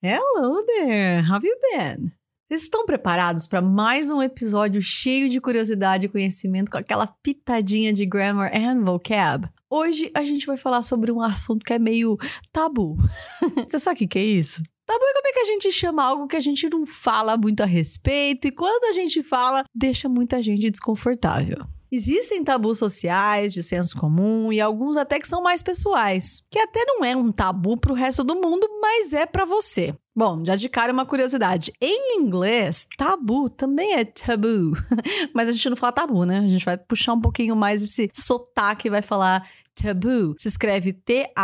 Hello 0.00 0.64
there! 0.64 1.22
How 1.22 1.34
have 1.34 1.44
you 1.44 1.56
been? 1.72 2.12
Vocês 2.48 2.62
estão 2.62 2.86
preparados 2.86 3.48
para 3.48 3.60
mais 3.60 4.12
um 4.12 4.22
episódio 4.22 4.80
cheio 4.80 5.28
de 5.28 5.40
curiosidade 5.40 6.06
e 6.06 6.08
conhecimento 6.08 6.70
com 6.70 6.78
aquela 6.78 7.08
pitadinha 7.20 7.92
de 7.92 8.06
grammar 8.06 8.56
and 8.56 8.84
vocab? 8.84 9.48
Hoje 9.68 10.08
a 10.14 10.22
gente 10.22 10.46
vai 10.46 10.56
falar 10.56 10.82
sobre 10.82 11.10
um 11.10 11.20
assunto 11.20 11.64
que 11.64 11.72
é 11.72 11.80
meio 11.80 12.16
tabu. 12.52 12.96
Você 13.68 13.80
sabe 13.80 14.04
o 14.04 14.08
que 14.08 14.18
é 14.20 14.24
isso? 14.24 14.62
Tabu 14.86 15.02
é 15.02 15.14
como 15.14 15.26
é 15.26 15.32
que 15.32 15.40
a 15.40 15.44
gente 15.44 15.72
chama 15.72 16.04
algo 16.04 16.28
que 16.28 16.36
a 16.36 16.40
gente 16.40 16.70
não 16.70 16.86
fala 16.86 17.36
muito 17.36 17.64
a 17.64 17.66
respeito 17.66 18.46
e 18.46 18.52
quando 18.52 18.84
a 18.84 18.92
gente 18.92 19.20
fala, 19.24 19.64
deixa 19.74 20.08
muita 20.08 20.40
gente 20.40 20.70
desconfortável. 20.70 21.66
Existem 21.90 22.44
tabus 22.44 22.78
sociais, 22.78 23.52
de 23.52 23.62
senso 23.62 23.96
comum 23.96 24.52
e 24.52 24.60
alguns 24.60 24.96
até 24.96 25.18
que 25.18 25.26
são 25.26 25.42
mais 25.42 25.62
pessoais, 25.62 26.46
que 26.50 26.58
até 26.58 26.84
não 26.84 27.04
é 27.04 27.16
um 27.16 27.32
tabu 27.32 27.78
para 27.78 27.92
o 27.92 27.94
resto 27.94 28.22
do 28.22 28.34
mundo, 28.34 28.68
mas 28.80 29.14
é 29.14 29.24
para 29.24 29.44
você. 29.44 29.94
Bom, 30.14 30.44
já 30.44 30.56
de 30.56 30.68
cara 30.68 30.92
uma 30.92 31.06
curiosidade. 31.06 31.72
Em 31.80 32.20
inglês, 32.20 32.86
tabu 32.96 33.48
também 33.48 33.94
é 33.94 34.04
tabu. 34.04 34.72
Mas 35.32 35.48
a 35.48 35.52
gente 35.52 35.70
não 35.70 35.76
fala 35.76 35.92
tabu, 35.92 36.24
né? 36.24 36.40
A 36.40 36.48
gente 36.48 36.64
vai 36.64 36.76
puxar 36.76 37.12
um 37.12 37.20
pouquinho 37.20 37.54
mais 37.54 37.84
esse 37.84 38.10
sotaque 38.12 38.88
e 38.88 38.90
vai 38.90 39.00
falar 39.00 39.48
tabu. 39.80 40.34
Se 40.36 40.48
escreve 40.48 40.92
T-A-B-O-O 40.92 41.36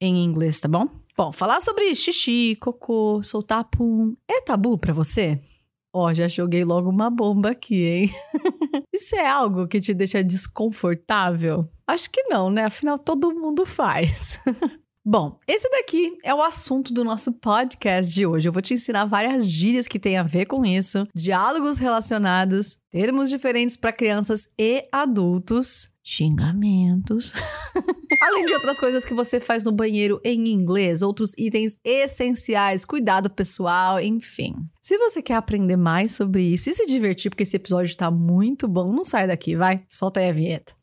em 0.00 0.24
inglês, 0.24 0.58
tá 0.58 0.68
bom? 0.68 0.88
Bom, 1.14 1.32
falar 1.32 1.60
sobre 1.60 1.94
xixi, 1.94 2.56
cocô, 2.60 3.22
soltar 3.22 3.64
pum, 3.64 4.14
é 4.26 4.40
tabu 4.40 4.78
para 4.78 4.94
você? 4.94 5.38
Ó, 5.98 6.08
oh, 6.08 6.12
já 6.12 6.28
joguei 6.28 6.62
logo 6.62 6.90
uma 6.90 7.08
bomba 7.08 7.52
aqui, 7.52 7.82
hein? 7.86 8.14
Isso 8.92 9.16
é 9.16 9.26
algo 9.26 9.66
que 9.66 9.80
te 9.80 9.94
deixa 9.94 10.22
desconfortável? 10.22 11.66
Acho 11.86 12.10
que 12.10 12.22
não, 12.24 12.50
né? 12.50 12.64
Afinal, 12.64 12.98
todo 12.98 13.34
mundo 13.34 13.64
faz. 13.64 14.38
Bom, 15.02 15.38
esse 15.48 15.70
daqui 15.70 16.14
é 16.22 16.34
o 16.34 16.42
assunto 16.42 16.92
do 16.92 17.02
nosso 17.02 17.32
podcast 17.34 18.12
de 18.12 18.26
hoje. 18.26 18.46
Eu 18.46 18.52
vou 18.52 18.60
te 18.60 18.74
ensinar 18.74 19.06
várias 19.06 19.48
gírias 19.48 19.88
que 19.88 19.98
têm 19.98 20.18
a 20.18 20.22
ver 20.22 20.44
com 20.44 20.66
isso, 20.66 21.08
diálogos 21.14 21.78
relacionados, 21.78 22.76
termos 22.90 23.30
diferentes 23.30 23.74
para 23.74 23.90
crianças 23.90 24.50
e 24.58 24.86
adultos, 24.92 25.94
xingamentos. 26.04 27.32
Além 28.22 28.44
de 28.44 28.52
outras 28.52 28.78
coisas 28.78 29.04
que 29.04 29.14
você 29.14 29.40
faz 29.40 29.64
no 29.64 29.72
banheiro 29.72 30.20
em 30.22 30.48
inglês, 30.48 31.00
outros 31.00 31.32
itens 31.38 31.78
essenciais, 31.82 32.84
cuidado 32.84 33.30
pessoal, 33.30 33.98
enfim. 33.98 34.54
Se 34.86 34.96
você 34.98 35.20
quer 35.20 35.34
aprender 35.34 35.74
mais 35.74 36.12
sobre 36.12 36.44
isso 36.44 36.70
e 36.70 36.72
se 36.72 36.86
divertir, 36.86 37.28
porque 37.28 37.42
esse 37.42 37.56
episódio 37.56 37.90
está 37.90 38.08
muito 38.08 38.68
bom, 38.68 38.92
não 38.92 39.04
sai 39.04 39.26
daqui, 39.26 39.56
vai. 39.56 39.82
Solta 39.88 40.20
aí 40.20 40.30
a 40.30 40.32
vinheta. 40.32 40.74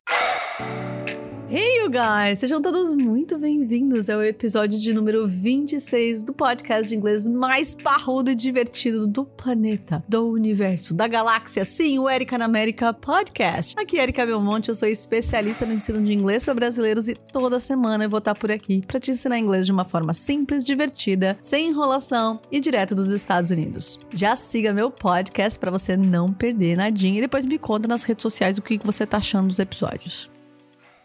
Hey, 1.56 1.82
you 1.82 1.88
guys! 1.88 2.40
Sejam 2.40 2.60
todos 2.60 2.92
muito 2.92 3.38
bem-vindos 3.38 4.10
ao 4.10 4.24
episódio 4.24 4.80
de 4.80 4.92
número 4.92 5.28
26 5.28 6.24
do 6.24 6.34
podcast 6.34 6.90
de 6.90 6.96
inglês 6.96 7.28
mais 7.28 7.76
parrudo 7.76 8.32
e 8.32 8.34
divertido 8.34 9.06
do 9.06 9.24
planeta, 9.24 10.04
do 10.10 10.32
universo, 10.32 10.96
da 10.96 11.08
galáxia. 11.08 11.64
Sim, 11.64 12.00
o 12.00 12.10
Erika 12.10 12.40
na 12.40 12.46
América 12.46 12.92
Podcast. 12.92 13.76
Aqui 13.78 14.00
é 14.00 14.02
Erika 14.02 14.26
Belmonte, 14.26 14.70
eu 14.70 14.74
sou 14.74 14.90
especialista 14.90 15.64
no 15.64 15.74
ensino 15.74 16.02
de 16.02 16.12
inglês 16.12 16.44
para 16.44 16.56
brasileiros 16.56 17.08
e 17.08 17.14
toda 17.14 17.60
semana 17.60 18.06
eu 18.06 18.10
vou 18.10 18.18
estar 18.18 18.34
por 18.34 18.52
aqui 18.52 18.84
para 18.88 19.00
te 19.00 19.12
ensinar 19.12 19.38
inglês 19.38 19.68
de 19.68 19.72
uma 19.72 19.86
forma 19.86 20.12
simples, 20.12 20.64
divertida, 20.64 21.38
sem 21.40 21.70
enrolação 21.70 22.42
e 22.52 22.60
direto 22.60 22.96
dos 22.96 23.12
Estados 23.12 23.52
Unidos. 23.52 24.00
Já 24.12 24.36
siga 24.36 24.74
meu 24.74 24.90
podcast 24.90 25.60
para 25.60 25.70
você 25.70 25.96
não 25.96 26.34
perder 26.34 26.78
nadinha 26.78 27.20
e 27.20 27.22
depois 27.22 27.46
me 27.46 27.60
conta 27.60 27.88
nas 27.88 28.02
redes 28.02 28.24
sociais 28.24 28.58
o 28.58 28.62
que 28.64 28.80
você 28.84 29.06
tá 29.06 29.18
achando 29.18 29.50
dos 29.50 29.60
episódios. 29.60 30.34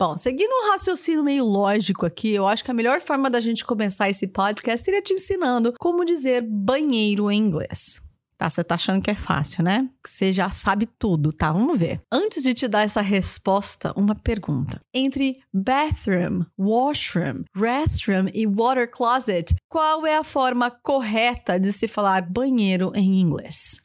Bom, 0.00 0.16
seguindo 0.16 0.52
um 0.52 0.70
raciocínio 0.70 1.24
meio 1.24 1.44
lógico 1.44 2.06
aqui, 2.06 2.32
eu 2.32 2.46
acho 2.46 2.62
que 2.62 2.70
a 2.70 2.74
melhor 2.74 3.00
forma 3.00 3.28
da 3.28 3.40
gente 3.40 3.64
começar 3.64 4.08
esse 4.08 4.28
podcast 4.28 4.84
seria 4.84 5.02
te 5.02 5.12
ensinando 5.12 5.74
como 5.76 6.04
dizer 6.04 6.40
banheiro 6.40 7.28
em 7.28 7.36
inglês. 7.36 8.00
Tá, 8.36 8.48
você 8.48 8.62
tá 8.62 8.76
achando 8.76 9.02
que 9.02 9.10
é 9.10 9.16
fácil, 9.16 9.64
né? 9.64 9.90
Você 10.06 10.32
já 10.32 10.48
sabe 10.48 10.86
tudo, 10.86 11.32
tá? 11.32 11.50
Vamos 11.50 11.76
ver. 11.76 12.00
Antes 12.12 12.44
de 12.44 12.54
te 12.54 12.68
dar 12.68 12.82
essa 12.82 13.00
resposta, 13.00 13.92
uma 13.96 14.14
pergunta. 14.14 14.80
Entre 14.94 15.40
bathroom, 15.52 16.44
washroom, 16.56 17.42
restroom 17.52 18.28
e 18.32 18.46
water 18.46 18.88
closet, 18.88 19.52
qual 19.68 20.06
é 20.06 20.16
a 20.16 20.22
forma 20.22 20.70
correta 20.70 21.58
de 21.58 21.72
se 21.72 21.88
falar 21.88 22.22
banheiro 22.22 22.92
em 22.94 23.20
inglês? 23.20 23.80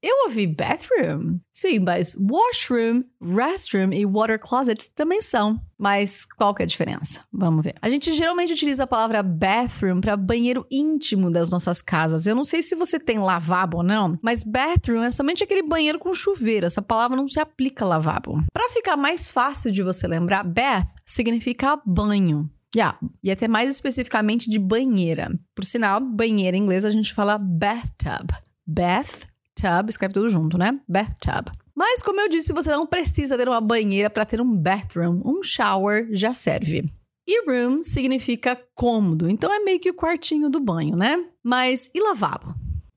Eu 0.00 0.26
ouvi 0.26 0.46
bathroom. 0.46 1.40
Sim, 1.52 1.80
mas 1.80 2.14
washroom, 2.14 3.02
restroom 3.20 3.92
e 3.92 4.06
water 4.06 4.40
closet 4.40 4.90
também 4.94 5.20
são. 5.20 5.60
Mas 5.76 6.24
qual 6.36 6.54
que 6.54 6.62
é 6.62 6.64
a 6.64 6.68
diferença? 6.68 7.24
Vamos 7.32 7.64
ver. 7.64 7.74
A 7.82 7.88
gente 7.90 8.12
geralmente 8.12 8.52
utiliza 8.52 8.84
a 8.84 8.86
palavra 8.86 9.22
bathroom 9.24 10.00
para 10.00 10.16
banheiro 10.16 10.64
íntimo 10.70 11.32
das 11.32 11.50
nossas 11.50 11.82
casas. 11.82 12.28
Eu 12.28 12.36
não 12.36 12.44
sei 12.44 12.62
se 12.62 12.76
você 12.76 12.98
tem 13.00 13.18
lavabo 13.18 13.78
ou 13.78 13.82
não, 13.82 14.16
mas 14.22 14.44
bathroom 14.44 15.02
é 15.02 15.10
somente 15.10 15.42
aquele 15.42 15.62
banheiro 15.62 15.98
com 15.98 16.14
chuveiro. 16.14 16.66
Essa 16.66 16.82
palavra 16.82 17.16
não 17.16 17.26
se 17.26 17.40
aplica 17.40 17.84
a 17.84 17.88
lavabo. 17.88 18.38
Para 18.52 18.70
ficar 18.70 18.96
mais 18.96 19.32
fácil 19.32 19.72
de 19.72 19.82
você 19.82 20.06
lembrar, 20.06 20.44
bath 20.44 20.88
significa 21.04 21.80
banho. 21.84 22.48
Yeah. 22.74 22.98
E 23.22 23.30
até 23.30 23.48
mais 23.48 23.70
especificamente 23.70 24.48
de 24.48 24.58
banheira. 24.58 25.36
Por 25.56 25.64
sinal, 25.64 26.00
banheira 26.00 26.56
em 26.56 26.60
inglês 26.60 26.84
a 26.84 26.90
gente 26.90 27.14
fala 27.14 27.38
bathtub. 27.38 28.30
Bath 28.66 29.26
Tub, 29.60 29.88
escreve 29.88 30.14
tudo 30.14 30.28
junto, 30.28 30.56
né? 30.56 30.78
Bathtub. 30.88 31.48
Mas, 31.74 32.02
como 32.02 32.20
eu 32.20 32.28
disse, 32.28 32.52
você 32.52 32.70
não 32.70 32.86
precisa 32.86 33.36
ter 33.36 33.48
uma 33.48 33.60
banheira 33.60 34.10
para 34.10 34.24
ter 34.24 34.40
um 34.40 34.56
bathroom. 34.56 35.22
Um 35.24 35.42
shower 35.42 36.08
já 36.12 36.34
serve. 36.34 36.90
E 37.26 37.44
room 37.44 37.82
significa 37.82 38.58
cômodo, 38.74 39.28
então 39.28 39.52
é 39.52 39.58
meio 39.58 39.78
que 39.78 39.90
o 39.90 39.94
quartinho 39.94 40.48
do 40.48 40.58
banho, 40.58 40.96
né? 40.96 41.22
Mas 41.44 41.90
e 41.94 42.00
lavabo? 42.00 42.54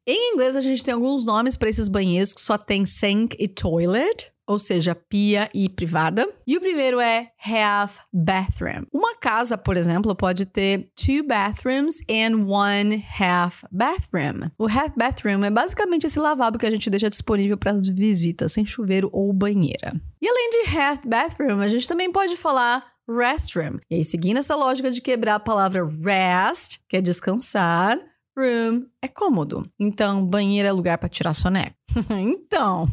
Em 0.07 0.33
inglês, 0.33 0.55
a 0.55 0.61
gente 0.61 0.83
tem 0.83 0.94
alguns 0.94 1.25
nomes 1.25 1.57
para 1.57 1.69
esses 1.69 1.88
banheiros 1.88 2.33
que 2.33 2.41
só 2.41 2.57
tem 2.57 2.85
sink 2.85 3.35
e 3.38 3.47
toilet 3.47 4.31
ou 4.51 4.59
seja, 4.59 4.94
pia 4.94 5.50
e 5.53 5.69
privada. 5.69 6.28
E 6.45 6.57
o 6.57 6.62
primeiro 6.62 7.00
é 7.00 7.31
have 7.45 7.94
bathroom. 8.12 8.85
Uma 8.91 9.16
casa, 9.16 9.57
por 9.57 9.78
exemplo, 9.78 10.13
pode 10.13 10.45
ter 10.45 10.89
two 10.95 11.25
bathrooms 11.25 12.01
and 12.09 12.45
one 12.45 13.03
half 13.19 13.63
bathroom. 13.72 14.50
O 14.57 14.67
half 14.67 14.91
bathroom 14.95 15.45
é 15.45 15.50
basicamente 15.50 16.06
esse 16.06 16.19
lavabo 16.19 16.57
que 16.57 16.66
a 16.66 16.72
gente 16.72 16.90
deixa 16.90 17.09
disponível 17.09 17.57
para 17.57 17.72
as 17.72 17.88
visitas, 17.88 18.51
sem 18.51 18.66
chuveiro 18.66 19.09
ou 19.13 19.31
banheira. 19.31 19.94
E 20.22 20.28
além 20.28 20.50
de 20.50 20.78
half 20.78 21.06
bathroom, 21.06 21.61
a 21.61 21.67
gente 21.67 21.88
também 21.88 22.11
pode 22.11 22.35
falar 22.35 22.85
restroom. 23.09 23.78
E 23.90 23.95
aí, 23.95 24.03
seguindo 24.03 24.38
essa 24.38 24.56
lógica 24.56 24.91
de 24.91 25.01
quebrar 25.01 25.35
a 25.35 25.40
palavra 25.40 25.85
rest, 25.85 26.79
que 26.90 26.97
é 26.97 27.01
descansar, 27.01 27.97
room 28.38 28.85
é 29.01 29.07
cômodo. 29.07 29.69
Então, 29.79 30.25
banheiro 30.25 30.67
é 30.67 30.72
lugar 30.72 30.97
para 30.97 31.09
tirar 31.09 31.34
soneca. 31.34 31.75
então, 32.09 32.85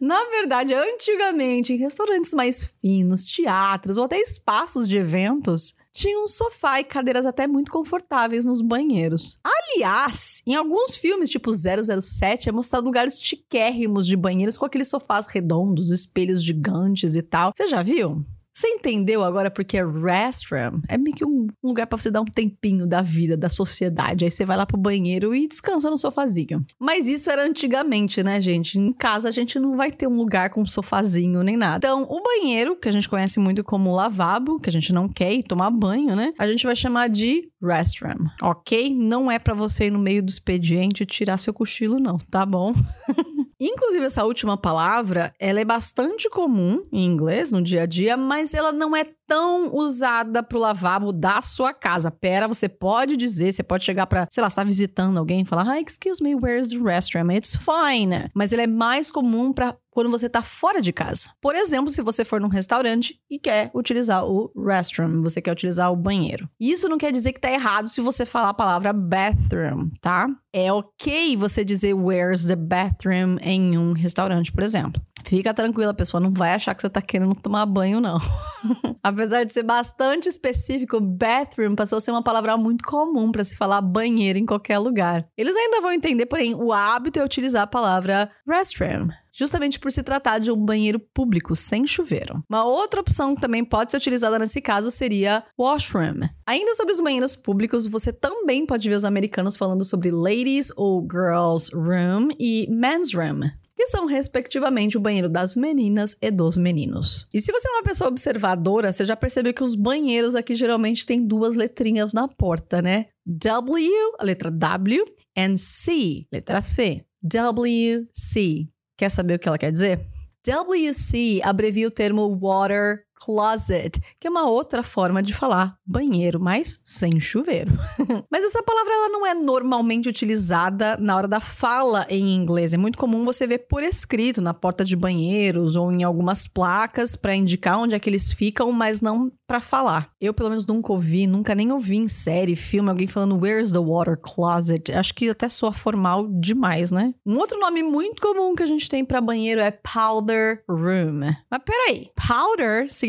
na 0.00 0.24
verdade, 0.26 0.74
antigamente, 0.74 1.72
em 1.72 1.76
restaurantes 1.76 2.32
mais 2.34 2.66
finos, 2.80 3.26
teatros 3.26 3.98
ou 3.98 4.04
até 4.04 4.20
espaços 4.20 4.88
de 4.88 4.98
eventos, 4.98 5.74
tinha 5.92 6.22
um 6.22 6.26
sofá 6.26 6.80
e 6.80 6.84
cadeiras 6.84 7.24
até 7.24 7.46
muito 7.46 7.72
confortáveis 7.72 8.44
nos 8.44 8.60
banheiros. 8.60 9.38
Aliás, 9.42 10.42
em 10.46 10.54
alguns 10.54 10.96
filmes, 10.96 11.30
tipo 11.30 11.50
007, 11.52 12.48
é 12.48 12.52
mostrado 12.52 12.84
lugares 12.84 13.20
chiquérrimos 13.20 14.06
de 14.06 14.16
banheiros 14.16 14.58
com 14.58 14.66
aqueles 14.66 14.88
sofás 14.88 15.26
redondos, 15.26 15.90
espelhos 15.90 16.42
gigantes 16.42 17.16
e 17.16 17.22
tal. 17.22 17.52
Você 17.56 17.66
já 17.66 17.82
viu? 17.82 18.20
Você 18.56 18.68
entendeu 18.68 19.22
agora 19.22 19.50
porque 19.50 19.76
restroom 19.84 20.80
é 20.88 20.96
meio 20.96 21.14
que 21.14 21.26
um 21.26 21.46
lugar 21.62 21.86
para 21.86 21.98
você 21.98 22.10
dar 22.10 22.22
um 22.22 22.24
tempinho 22.24 22.86
da 22.86 23.02
vida, 23.02 23.36
da 23.36 23.50
sociedade. 23.50 24.24
Aí 24.24 24.30
você 24.30 24.46
vai 24.46 24.56
lá 24.56 24.64
pro 24.64 24.78
banheiro 24.78 25.34
e 25.34 25.46
descansa 25.46 25.90
no 25.90 25.98
sofazinho. 25.98 26.64
Mas 26.80 27.06
isso 27.06 27.30
era 27.30 27.46
antigamente, 27.46 28.22
né, 28.22 28.40
gente? 28.40 28.78
Em 28.78 28.94
casa 28.94 29.28
a 29.28 29.30
gente 29.30 29.58
não 29.58 29.76
vai 29.76 29.90
ter 29.90 30.06
um 30.06 30.16
lugar 30.16 30.48
com 30.48 30.64
sofazinho 30.64 31.42
nem 31.42 31.54
nada. 31.54 31.86
Então, 31.86 32.04
o 32.08 32.22
banheiro, 32.22 32.76
que 32.76 32.88
a 32.88 32.92
gente 32.92 33.10
conhece 33.10 33.38
muito 33.38 33.62
como 33.62 33.94
lavabo, 33.94 34.56
que 34.56 34.70
a 34.70 34.72
gente 34.72 34.90
não 34.90 35.06
quer 35.06 35.34
ir 35.34 35.42
tomar 35.42 35.70
banho, 35.70 36.16
né? 36.16 36.32
A 36.38 36.46
gente 36.46 36.64
vai 36.64 36.74
chamar 36.74 37.10
de 37.10 37.50
restroom, 37.62 38.26
ok? 38.42 38.94
Não 38.94 39.30
é 39.30 39.38
para 39.38 39.52
você 39.52 39.88
ir 39.88 39.90
no 39.90 39.98
meio 39.98 40.22
do 40.22 40.30
expediente 40.30 41.04
tirar 41.04 41.36
seu 41.36 41.52
cochilo, 41.52 42.00
não, 42.00 42.16
tá 42.16 42.46
bom? 42.46 42.72
Inclusive, 43.58 44.04
essa 44.04 44.24
última 44.24 44.56
palavra, 44.56 45.32
ela 45.38 45.60
é 45.60 45.64
bastante 45.64 46.28
comum 46.28 46.86
em 46.92 47.04
inglês 47.06 47.50
no 47.50 47.62
dia 47.62 47.82
a 47.82 47.86
dia, 47.86 48.16
mas 48.16 48.52
ela 48.52 48.70
não 48.70 48.94
é 48.94 49.06
tão 49.26 49.74
usada 49.74 50.42
pro 50.42 50.58
lavabo 50.58 51.12
da 51.12 51.42
sua 51.42 51.74
casa. 51.74 52.10
Pera, 52.10 52.46
você 52.48 52.68
pode 52.68 53.16
dizer, 53.16 53.52
você 53.52 53.62
pode 53.62 53.84
chegar 53.84 54.06
para, 54.06 54.26
sei 54.30 54.42
lá, 54.42 54.48
você 54.48 54.56
tá 54.56 54.64
visitando 54.64 55.18
alguém 55.18 55.42
e 55.42 55.44
falar, 55.44 55.68
ah, 55.68 55.80
excuse 55.80 56.22
me, 56.22 56.34
where's 56.34 56.68
the 56.68 56.78
restroom? 56.78 57.30
It's 57.32 57.56
fine. 57.56 58.30
Mas 58.34 58.52
ele 58.52 58.62
é 58.62 58.66
mais 58.66 59.10
comum 59.10 59.52
para 59.52 59.76
quando 59.96 60.10
você 60.10 60.26
está 60.26 60.42
fora 60.42 60.82
de 60.82 60.92
casa. 60.92 61.30
Por 61.40 61.54
exemplo, 61.54 61.88
se 61.90 62.02
você 62.02 62.22
for 62.22 62.38
num 62.38 62.48
restaurante 62.48 63.18
e 63.30 63.38
quer 63.38 63.70
utilizar 63.74 64.26
o 64.26 64.52
restroom, 64.54 65.20
você 65.20 65.40
quer 65.40 65.52
utilizar 65.52 65.90
o 65.90 65.96
banheiro. 65.96 66.46
Isso 66.60 66.86
não 66.86 66.98
quer 66.98 67.10
dizer 67.10 67.32
que 67.32 67.40
tá 67.40 67.50
errado 67.50 67.88
se 67.88 68.02
você 68.02 68.26
falar 68.26 68.50
a 68.50 68.54
palavra 68.54 68.92
bathroom, 68.92 69.88
tá? 70.02 70.28
É 70.52 70.70
ok 70.70 71.34
você 71.38 71.64
dizer 71.64 71.94
where's 71.94 72.44
the 72.44 72.56
bathroom 72.56 73.38
em 73.40 73.78
um 73.78 73.94
restaurante, 73.94 74.52
por 74.52 74.62
exemplo. 74.62 75.00
Fica 75.26 75.52
tranquila, 75.52 75.90
a 75.90 75.94
pessoa 75.94 76.20
não 76.20 76.32
vai 76.32 76.54
achar 76.54 76.72
que 76.72 76.80
você 76.80 76.88
tá 76.88 77.02
querendo 77.02 77.34
tomar 77.34 77.66
banho, 77.66 78.00
não. 78.00 78.16
Apesar 79.02 79.42
de 79.42 79.52
ser 79.52 79.64
bastante 79.64 80.28
específico, 80.28 81.00
bathroom 81.00 81.74
passou 81.74 81.98
a 81.98 82.00
ser 82.00 82.12
uma 82.12 82.22
palavra 82.22 82.56
muito 82.56 82.84
comum 82.84 83.32
para 83.32 83.42
se 83.42 83.56
falar 83.56 83.80
banheiro 83.80 84.38
em 84.38 84.46
qualquer 84.46 84.78
lugar. 84.78 85.20
Eles 85.36 85.56
ainda 85.56 85.80
vão 85.80 85.92
entender, 85.92 86.26
porém, 86.26 86.54
o 86.54 86.72
hábito 86.72 87.18
é 87.18 87.24
utilizar 87.24 87.62
a 87.62 87.66
palavra 87.66 88.30
restroom 88.46 89.08
justamente 89.36 89.78
por 89.78 89.92
se 89.92 90.02
tratar 90.02 90.38
de 90.38 90.50
um 90.50 90.56
banheiro 90.56 90.98
público 90.98 91.54
sem 91.54 91.86
chuveiro. 91.86 92.42
Uma 92.48 92.64
outra 92.64 93.00
opção 93.00 93.34
que 93.34 93.40
também 93.40 93.62
pode 93.62 93.90
ser 93.90 93.98
utilizada 93.98 94.38
nesse 94.38 94.62
caso 94.62 94.90
seria 94.90 95.44
washroom. 95.58 96.20
Ainda 96.46 96.72
sobre 96.72 96.94
os 96.94 97.00
banheiros 97.00 97.36
públicos, 97.36 97.86
você 97.86 98.10
também 98.10 98.64
pode 98.64 98.88
ver 98.88 98.94
os 98.94 99.04
americanos 99.04 99.54
falando 99.54 99.84
sobre 99.84 100.10
ladies 100.10 100.72
ou 100.74 101.02
girls 101.02 101.70
room 101.74 102.28
e 102.40 102.66
men's 102.70 103.12
room 103.12 103.40
que 103.76 103.86
são, 103.86 104.06
respectivamente, 104.06 104.96
o 104.96 105.00
banheiro 105.00 105.28
das 105.28 105.54
meninas 105.54 106.16
e 106.22 106.30
dos 106.30 106.56
meninos. 106.56 107.28
E 107.32 107.40
se 107.40 107.52
você 107.52 107.68
é 107.68 107.72
uma 107.72 107.82
pessoa 107.82 108.08
observadora, 108.08 108.90
você 108.90 109.04
já 109.04 109.14
percebeu 109.14 109.52
que 109.52 109.62
os 109.62 109.74
banheiros 109.74 110.34
aqui 110.34 110.54
geralmente 110.54 111.04
têm 111.04 111.24
duas 111.24 111.54
letrinhas 111.54 112.14
na 112.14 112.26
porta, 112.26 112.80
né? 112.80 113.06
W, 113.26 114.16
a 114.18 114.24
letra 114.24 114.50
W, 114.50 115.04
and 115.36 115.56
C, 115.58 116.26
letra 116.32 116.62
C. 116.62 117.04
W, 117.22 118.08
C. 118.14 118.66
Quer 118.96 119.10
saber 119.10 119.34
o 119.34 119.38
que 119.38 119.48
ela 119.48 119.58
quer 119.58 119.72
dizer? 119.72 120.00
WC 120.46 121.40
abrevia 121.42 121.88
o 121.88 121.90
termo 121.90 122.26
water 122.40 123.05
closet, 123.24 124.00
que 124.20 124.26
é 124.26 124.30
uma 124.30 124.48
outra 124.48 124.82
forma 124.82 125.22
de 125.22 125.34
falar 125.34 125.76
banheiro, 125.86 126.40
mas 126.40 126.80
sem 126.84 127.18
chuveiro. 127.18 127.72
mas 128.30 128.44
essa 128.44 128.62
palavra 128.62 128.92
ela 128.92 129.08
não 129.08 129.26
é 129.26 129.34
normalmente 129.34 130.08
utilizada 130.08 130.96
na 130.98 131.16
hora 131.16 131.28
da 131.28 131.40
fala 131.40 132.06
em 132.08 132.34
inglês. 132.34 132.74
É 132.74 132.76
muito 132.76 132.98
comum 132.98 133.24
você 133.24 133.46
ver 133.46 133.66
por 133.68 133.82
escrito 133.82 134.40
na 134.40 134.54
porta 134.54 134.84
de 134.84 134.96
banheiros 134.96 135.76
ou 135.76 135.90
em 135.90 136.04
algumas 136.04 136.46
placas 136.46 137.16
para 137.16 137.34
indicar 137.34 137.78
onde 137.78 137.94
é 137.94 137.98
que 137.98 138.08
eles 138.08 138.32
ficam, 138.32 138.70
mas 138.72 139.00
não 139.00 139.32
para 139.46 139.60
falar. 139.60 140.08
Eu 140.20 140.34
pelo 140.34 140.50
menos 140.50 140.66
nunca 140.66 140.92
ouvi, 140.92 141.26
nunca 141.26 141.54
nem 141.54 141.72
ouvi 141.72 141.96
em 141.96 142.08
série, 142.08 142.56
filme 142.56 142.90
alguém 142.90 143.06
falando 143.06 143.40
where's 143.40 143.72
the 143.72 143.78
water 143.78 144.16
closet. 144.16 144.92
Acho 144.92 145.14
que 145.14 145.30
até 145.30 145.48
soa 145.48 145.72
formal 145.72 146.26
demais, 146.28 146.90
né? 146.90 147.14
Um 147.24 147.38
outro 147.38 147.58
nome 147.58 147.82
muito 147.82 148.20
comum 148.20 148.54
que 148.54 148.62
a 148.62 148.66
gente 148.66 148.88
tem 148.88 149.04
para 149.04 149.20
banheiro 149.20 149.60
é 149.60 149.70
powder 149.70 150.64
room. 150.68 151.20
Mas 151.50 151.60
peraí, 151.64 152.10
powder 152.14 152.88
significa 152.88 153.05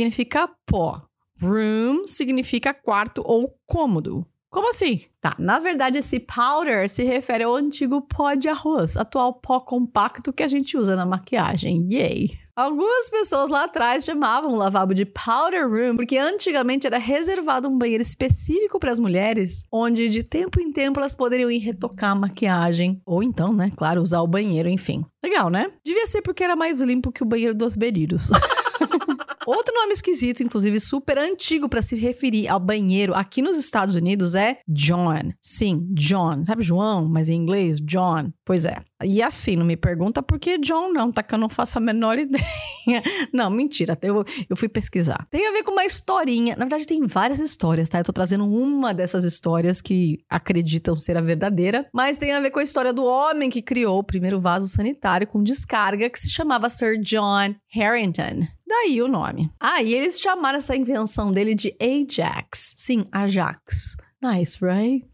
pó. 0.66 1.02
Room 1.42 2.08
significa 2.08 2.74
quarto 2.74 3.22
ou 3.26 3.56
cômodo. 3.66 4.26
Como 4.50 4.70
assim? 4.70 5.02
Tá, 5.22 5.36
na 5.38 5.60
verdade, 5.60 5.98
esse 6.00 6.20
powder 6.20 6.90
se 6.90 7.04
refere 7.04 7.44
ao 7.44 7.56
antigo 7.56 8.02
pó 8.02 8.34
de 8.34 8.48
arroz, 8.48 8.96
atual 8.98 9.34
pó 9.34 9.60
compacto 9.60 10.34
que 10.34 10.42
a 10.42 10.48
gente 10.48 10.78
usa 10.78 10.96
na 10.96 11.06
maquiagem. 11.06 11.86
Yay! 11.90 12.30
Algumas 12.56 13.08
pessoas 13.08 13.52
lá 13.52 13.66
atrás 13.66 14.04
chamavam 14.04 14.54
o 14.54 14.56
lavabo 14.56 14.96
de 14.96 15.06
powder 15.06 15.70
room 15.70 15.96
porque 15.96 16.18
antigamente 16.18 16.88
era 16.88 16.98
reservado 16.98 17.68
um 17.68 17.78
banheiro 17.78 18.02
específico 18.02 18.80
para 18.80 18.92
as 18.92 18.98
mulheres, 18.98 19.66
onde 19.72 20.10
de 20.10 20.24
tempo 20.24 20.60
em 20.60 20.72
tempo 20.72 21.00
elas 21.00 21.14
poderiam 21.14 21.52
ir 21.52 21.60
retocar 21.60 22.14
a 22.14 22.16
maquiagem 22.16 23.00
ou 23.06 23.22
então, 23.22 23.54
né, 23.54 23.72
claro, 23.78 24.02
usar 24.02 24.22
o 24.22 24.28
banheiro, 24.28 24.68
enfim. 24.70 25.06
Legal, 25.24 25.52
né? 25.52 25.70
Devia 25.86 26.08
ser 26.08 26.24
porque 26.24 26.44
era 26.44 26.56
mais 26.56 26.82
limpo 26.82 27.12
que 27.12 27.22
o 27.22 27.28
banheiro 27.28 27.54
dos 27.54 27.76
beriros. 27.76 28.32
Outro 29.48 29.74
nome 29.74 29.94
esquisito, 29.94 30.44
inclusive 30.44 30.78
super 30.78 31.18
antigo 31.18 31.70
para 31.70 31.82
se 31.82 31.96
referir 31.96 32.50
ao 32.50 32.60
banheiro 32.60 33.14
aqui 33.14 33.42
nos 33.42 33.56
Estados 33.56 33.96
Unidos 33.96 34.36
é 34.36 34.60
John. 34.68 35.32
Sim, 35.42 35.88
John. 35.94 36.44
Sabe 36.44 36.64
João, 36.64 37.08
mas 37.08 37.30
em 37.30 37.36
inglês, 37.36 37.80
John. 37.80 38.30
Pois 38.44 38.66
é. 38.66 38.84
E 39.04 39.22
assim, 39.22 39.56
não 39.56 39.66
me 39.66 39.78
pergunta 39.78 40.24
por 40.24 40.40
que 40.40 40.58
John 40.58 40.92
não, 40.92 41.12
tá? 41.12 41.22
Que 41.22 41.36
eu 41.36 41.40
não 41.40 41.50
faço 41.50 41.78
a 41.78 41.82
menor 41.82 42.18
ideia. 42.20 43.04
Não, 43.32 43.50
mentira. 43.50 43.98
Eu, 44.02 44.24
eu 44.50 44.56
fui 44.56 44.68
pesquisar. 44.68 45.28
Tem 45.30 45.48
a 45.48 45.52
ver 45.52 45.64
com 45.64 45.72
uma 45.72 45.86
historinha. 45.86 46.56
Na 46.56 46.66
verdade, 46.66 46.88
tem 46.88 47.06
várias 47.06 47.40
histórias, 47.40 47.90
tá? 47.90 48.00
Eu 48.00 48.04
tô 48.04 48.14
trazendo 48.14 48.50
uma 48.50 48.94
dessas 48.94 49.24
histórias 49.24 49.82
que 49.82 50.20
acreditam 50.30 50.98
ser 50.98 51.16
a 51.18 51.22
verdadeira. 51.22 51.88
Mas 51.94 52.18
tem 52.18 52.32
a 52.32 52.40
ver 52.40 52.52
com 52.52 52.60
a 52.60 52.64
história 52.64 52.92
do 52.92 53.06
homem 53.06 53.50
que 53.50 53.62
criou 53.62 54.00
o 54.00 54.04
primeiro 54.04 54.40
vaso 54.40 54.68
sanitário 54.68 55.28
com 55.28 55.44
descarga 55.44 56.10
que 56.10 56.20
se 56.20 56.30
chamava 56.30 56.70
Sir 56.70 57.00
John 57.02 57.56
Harrington. 57.70 58.48
Daí 58.68 59.02
o 59.02 59.08
nome. 59.08 59.50
Ah, 59.60 59.82
e 59.82 59.94
eles 59.94 60.20
chamaram 60.20 60.58
essa 60.58 60.76
invenção 60.76 61.32
dele 61.32 61.56
de 61.56 61.74
Ajax. 61.82 62.74
Sim, 62.78 63.06
Ajax. 63.12 63.96
Nice, 64.22 64.58
right? 64.66 65.06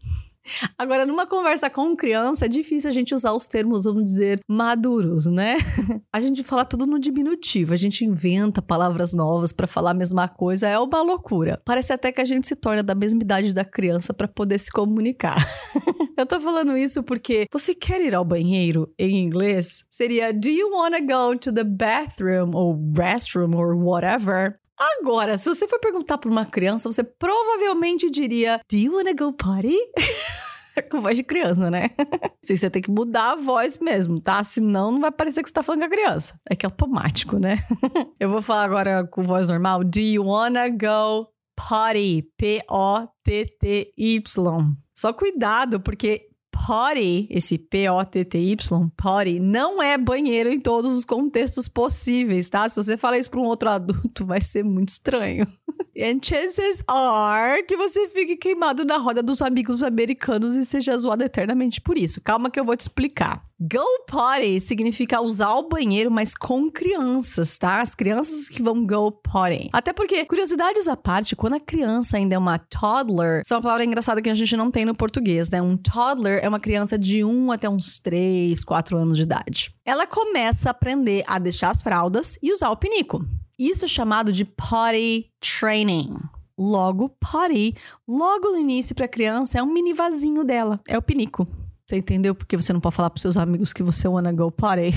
Agora, 0.78 1.06
numa 1.06 1.26
conversa 1.26 1.70
com 1.70 1.96
criança, 1.96 2.46
é 2.46 2.48
difícil 2.48 2.90
a 2.90 2.92
gente 2.92 3.14
usar 3.14 3.32
os 3.32 3.46
termos, 3.46 3.84
vamos 3.84 4.04
dizer, 4.04 4.40
maduros, 4.48 5.26
né? 5.26 5.56
A 6.12 6.20
gente 6.20 6.44
fala 6.44 6.64
tudo 6.64 6.86
no 6.86 6.98
diminutivo, 6.98 7.72
a 7.72 7.76
gente 7.76 8.04
inventa 8.04 8.62
palavras 8.62 9.12
novas 9.12 9.52
para 9.52 9.66
falar 9.66 9.90
a 9.90 9.94
mesma 9.94 10.28
coisa, 10.28 10.68
é 10.68 10.78
uma 10.78 11.02
loucura. 11.02 11.60
Parece 11.64 11.92
até 11.92 12.12
que 12.12 12.20
a 12.20 12.24
gente 12.24 12.46
se 12.46 12.54
torna 12.54 12.84
da 12.84 12.94
mesma 12.94 13.20
idade 13.20 13.52
da 13.52 13.64
criança 13.64 14.14
para 14.14 14.28
poder 14.28 14.58
se 14.60 14.70
comunicar. 14.70 15.36
Eu 16.16 16.24
tô 16.24 16.40
falando 16.40 16.76
isso 16.76 17.02
porque 17.02 17.46
você 17.52 17.74
quer 17.74 18.00
ir 18.00 18.14
ao 18.14 18.24
banheiro 18.24 18.92
em 18.96 19.24
inglês? 19.24 19.84
Seria 19.90 20.32
Do 20.32 20.48
you 20.48 20.70
wanna 20.72 21.00
go 21.00 21.36
to 21.36 21.52
the 21.52 21.64
bathroom 21.64 22.52
ou 22.54 22.80
restroom 22.96 23.56
or 23.56 23.74
whatever? 23.74 24.60
Agora, 24.78 25.38
se 25.38 25.48
você 25.48 25.68
for 25.68 25.78
perguntar 25.78 26.18
para 26.18 26.30
uma 26.30 26.44
criança, 26.44 26.90
você 26.90 27.04
provavelmente 27.04 28.10
diria: 28.10 28.60
Do 28.70 28.76
you 28.76 28.94
wanna 28.94 29.12
go 29.12 29.32
potty? 29.32 29.76
com 30.90 31.00
voz 31.00 31.16
de 31.16 31.22
criança, 31.22 31.70
né? 31.70 31.90
Sim, 32.42 32.56
você 32.56 32.68
tem 32.68 32.82
que 32.82 32.90
mudar 32.90 33.32
a 33.32 33.36
voz 33.36 33.78
mesmo, 33.78 34.20
tá? 34.20 34.42
Senão 34.42 34.90
não 34.90 35.00
vai 35.00 35.12
parecer 35.12 35.42
que 35.42 35.48
você 35.48 35.54
tá 35.54 35.62
falando 35.62 35.80
com 35.80 35.86
a 35.86 35.90
criança. 35.90 36.38
É 36.48 36.56
que 36.56 36.66
é 36.66 36.68
automático, 36.68 37.38
né? 37.38 37.58
Eu 38.18 38.28
vou 38.28 38.42
falar 38.42 38.64
agora 38.64 39.06
com 39.06 39.22
voz 39.22 39.48
normal. 39.48 39.84
Do 39.84 40.00
you 40.00 40.24
wanna 40.26 40.68
go 40.68 41.28
potty? 41.56 42.28
P-O-T-T-Y. 42.36 44.22
Só 44.94 45.12
cuidado, 45.12 45.80
porque 45.80 46.28
potty, 46.54 47.26
esse 47.28 47.58
P-O-T-T-Y, 47.58 48.90
potty, 48.96 49.40
não 49.40 49.82
é 49.82 49.98
banheiro 49.98 50.48
em 50.48 50.60
todos 50.60 50.94
os 50.94 51.04
contextos 51.04 51.68
possíveis, 51.68 52.48
tá? 52.48 52.68
Se 52.68 52.76
você 52.76 52.96
falar 52.96 53.18
isso 53.18 53.28
para 53.30 53.40
um 53.40 53.44
outro 53.44 53.68
adulto, 53.68 54.24
vai 54.24 54.40
ser 54.40 54.64
muito 54.64 54.90
estranho. 54.90 55.46
And 55.96 56.20
chances 56.22 56.82
are 56.88 57.62
que 57.64 57.76
você 57.76 58.08
fique 58.08 58.36
queimado 58.36 58.84
na 58.84 58.96
roda 58.96 59.22
dos 59.22 59.42
amigos 59.42 59.82
americanos 59.82 60.54
e 60.54 60.64
seja 60.64 60.96
zoado 60.96 61.24
eternamente 61.24 61.80
por 61.80 61.98
isso. 61.98 62.20
Calma 62.20 62.50
que 62.50 62.58
eu 62.58 62.64
vou 62.64 62.76
te 62.76 62.80
explicar. 62.80 63.44
Go 63.66 64.04
potty 64.06 64.60
significa 64.60 65.22
usar 65.22 65.54
o 65.54 65.66
banheiro, 65.66 66.10
mas 66.10 66.34
com 66.34 66.70
crianças, 66.70 67.56
tá? 67.56 67.80
As 67.80 67.94
crianças 67.94 68.46
que 68.46 68.62
vão 68.62 68.84
go 68.86 69.10
potty. 69.10 69.70
Até 69.72 69.90
porque, 69.90 70.22
curiosidades 70.26 70.86
à 70.86 70.94
parte, 70.94 71.34
quando 71.34 71.54
a 71.54 71.60
criança 71.60 72.18
ainda 72.18 72.34
é 72.34 72.38
uma 72.38 72.58
toddler, 72.58 73.40
isso 73.42 73.54
é 73.54 73.56
uma 73.56 73.62
palavra 73.62 73.86
engraçada 73.86 74.20
que 74.20 74.28
a 74.28 74.34
gente 74.34 74.54
não 74.54 74.70
tem 74.70 74.84
no 74.84 74.94
português, 74.94 75.48
né? 75.48 75.62
Um 75.62 75.78
toddler 75.78 76.44
é 76.44 76.48
uma 76.48 76.60
criança 76.60 76.98
de 76.98 77.24
1 77.24 77.52
até 77.52 77.66
uns 77.66 77.98
3, 78.00 78.62
4 78.62 78.98
anos 78.98 79.16
de 79.16 79.22
idade. 79.22 79.74
Ela 79.82 80.06
começa 80.06 80.68
a 80.68 80.72
aprender 80.72 81.24
a 81.26 81.38
deixar 81.38 81.70
as 81.70 81.82
fraldas 81.82 82.38
e 82.42 82.52
usar 82.52 82.68
o 82.68 82.76
pinico. 82.76 83.24
Isso 83.58 83.86
é 83.86 83.88
chamado 83.88 84.30
de 84.30 84.44
potty 84.44 85.30
training. 85.40 86.18
Logo, 86.58 87.08
potty, 87.18 87.74
logo 88.06 88.50
no 88.50 88.58
início 88.58 88.94
para 88.94 89.06
a 89.06 89.08
criança, 89.08 89.58
é 89.58 89.62
um 89.62 89.72
mini 89.72 89.94
vasinho 89.94 90.44
dela, 90.44 90.78
é 90.86 90.98
o 90.98 91.02
pinico. 91.02 91.46
Você 91.86 91.96
entendeu 91.96 92.34
porque 92.34 92.56
você 92.56 92.72
não 92.72 92.80
pode 92.80 92.96
falar 92.96 93.10
para 93.10 93.20
seus 93.20 93.36
amigos 93.36 93.72
que 93.72 93.82
você 93.82 94.08
wanna 94.08 94.32
go 94.32 94.50
potty? 94.50 94.94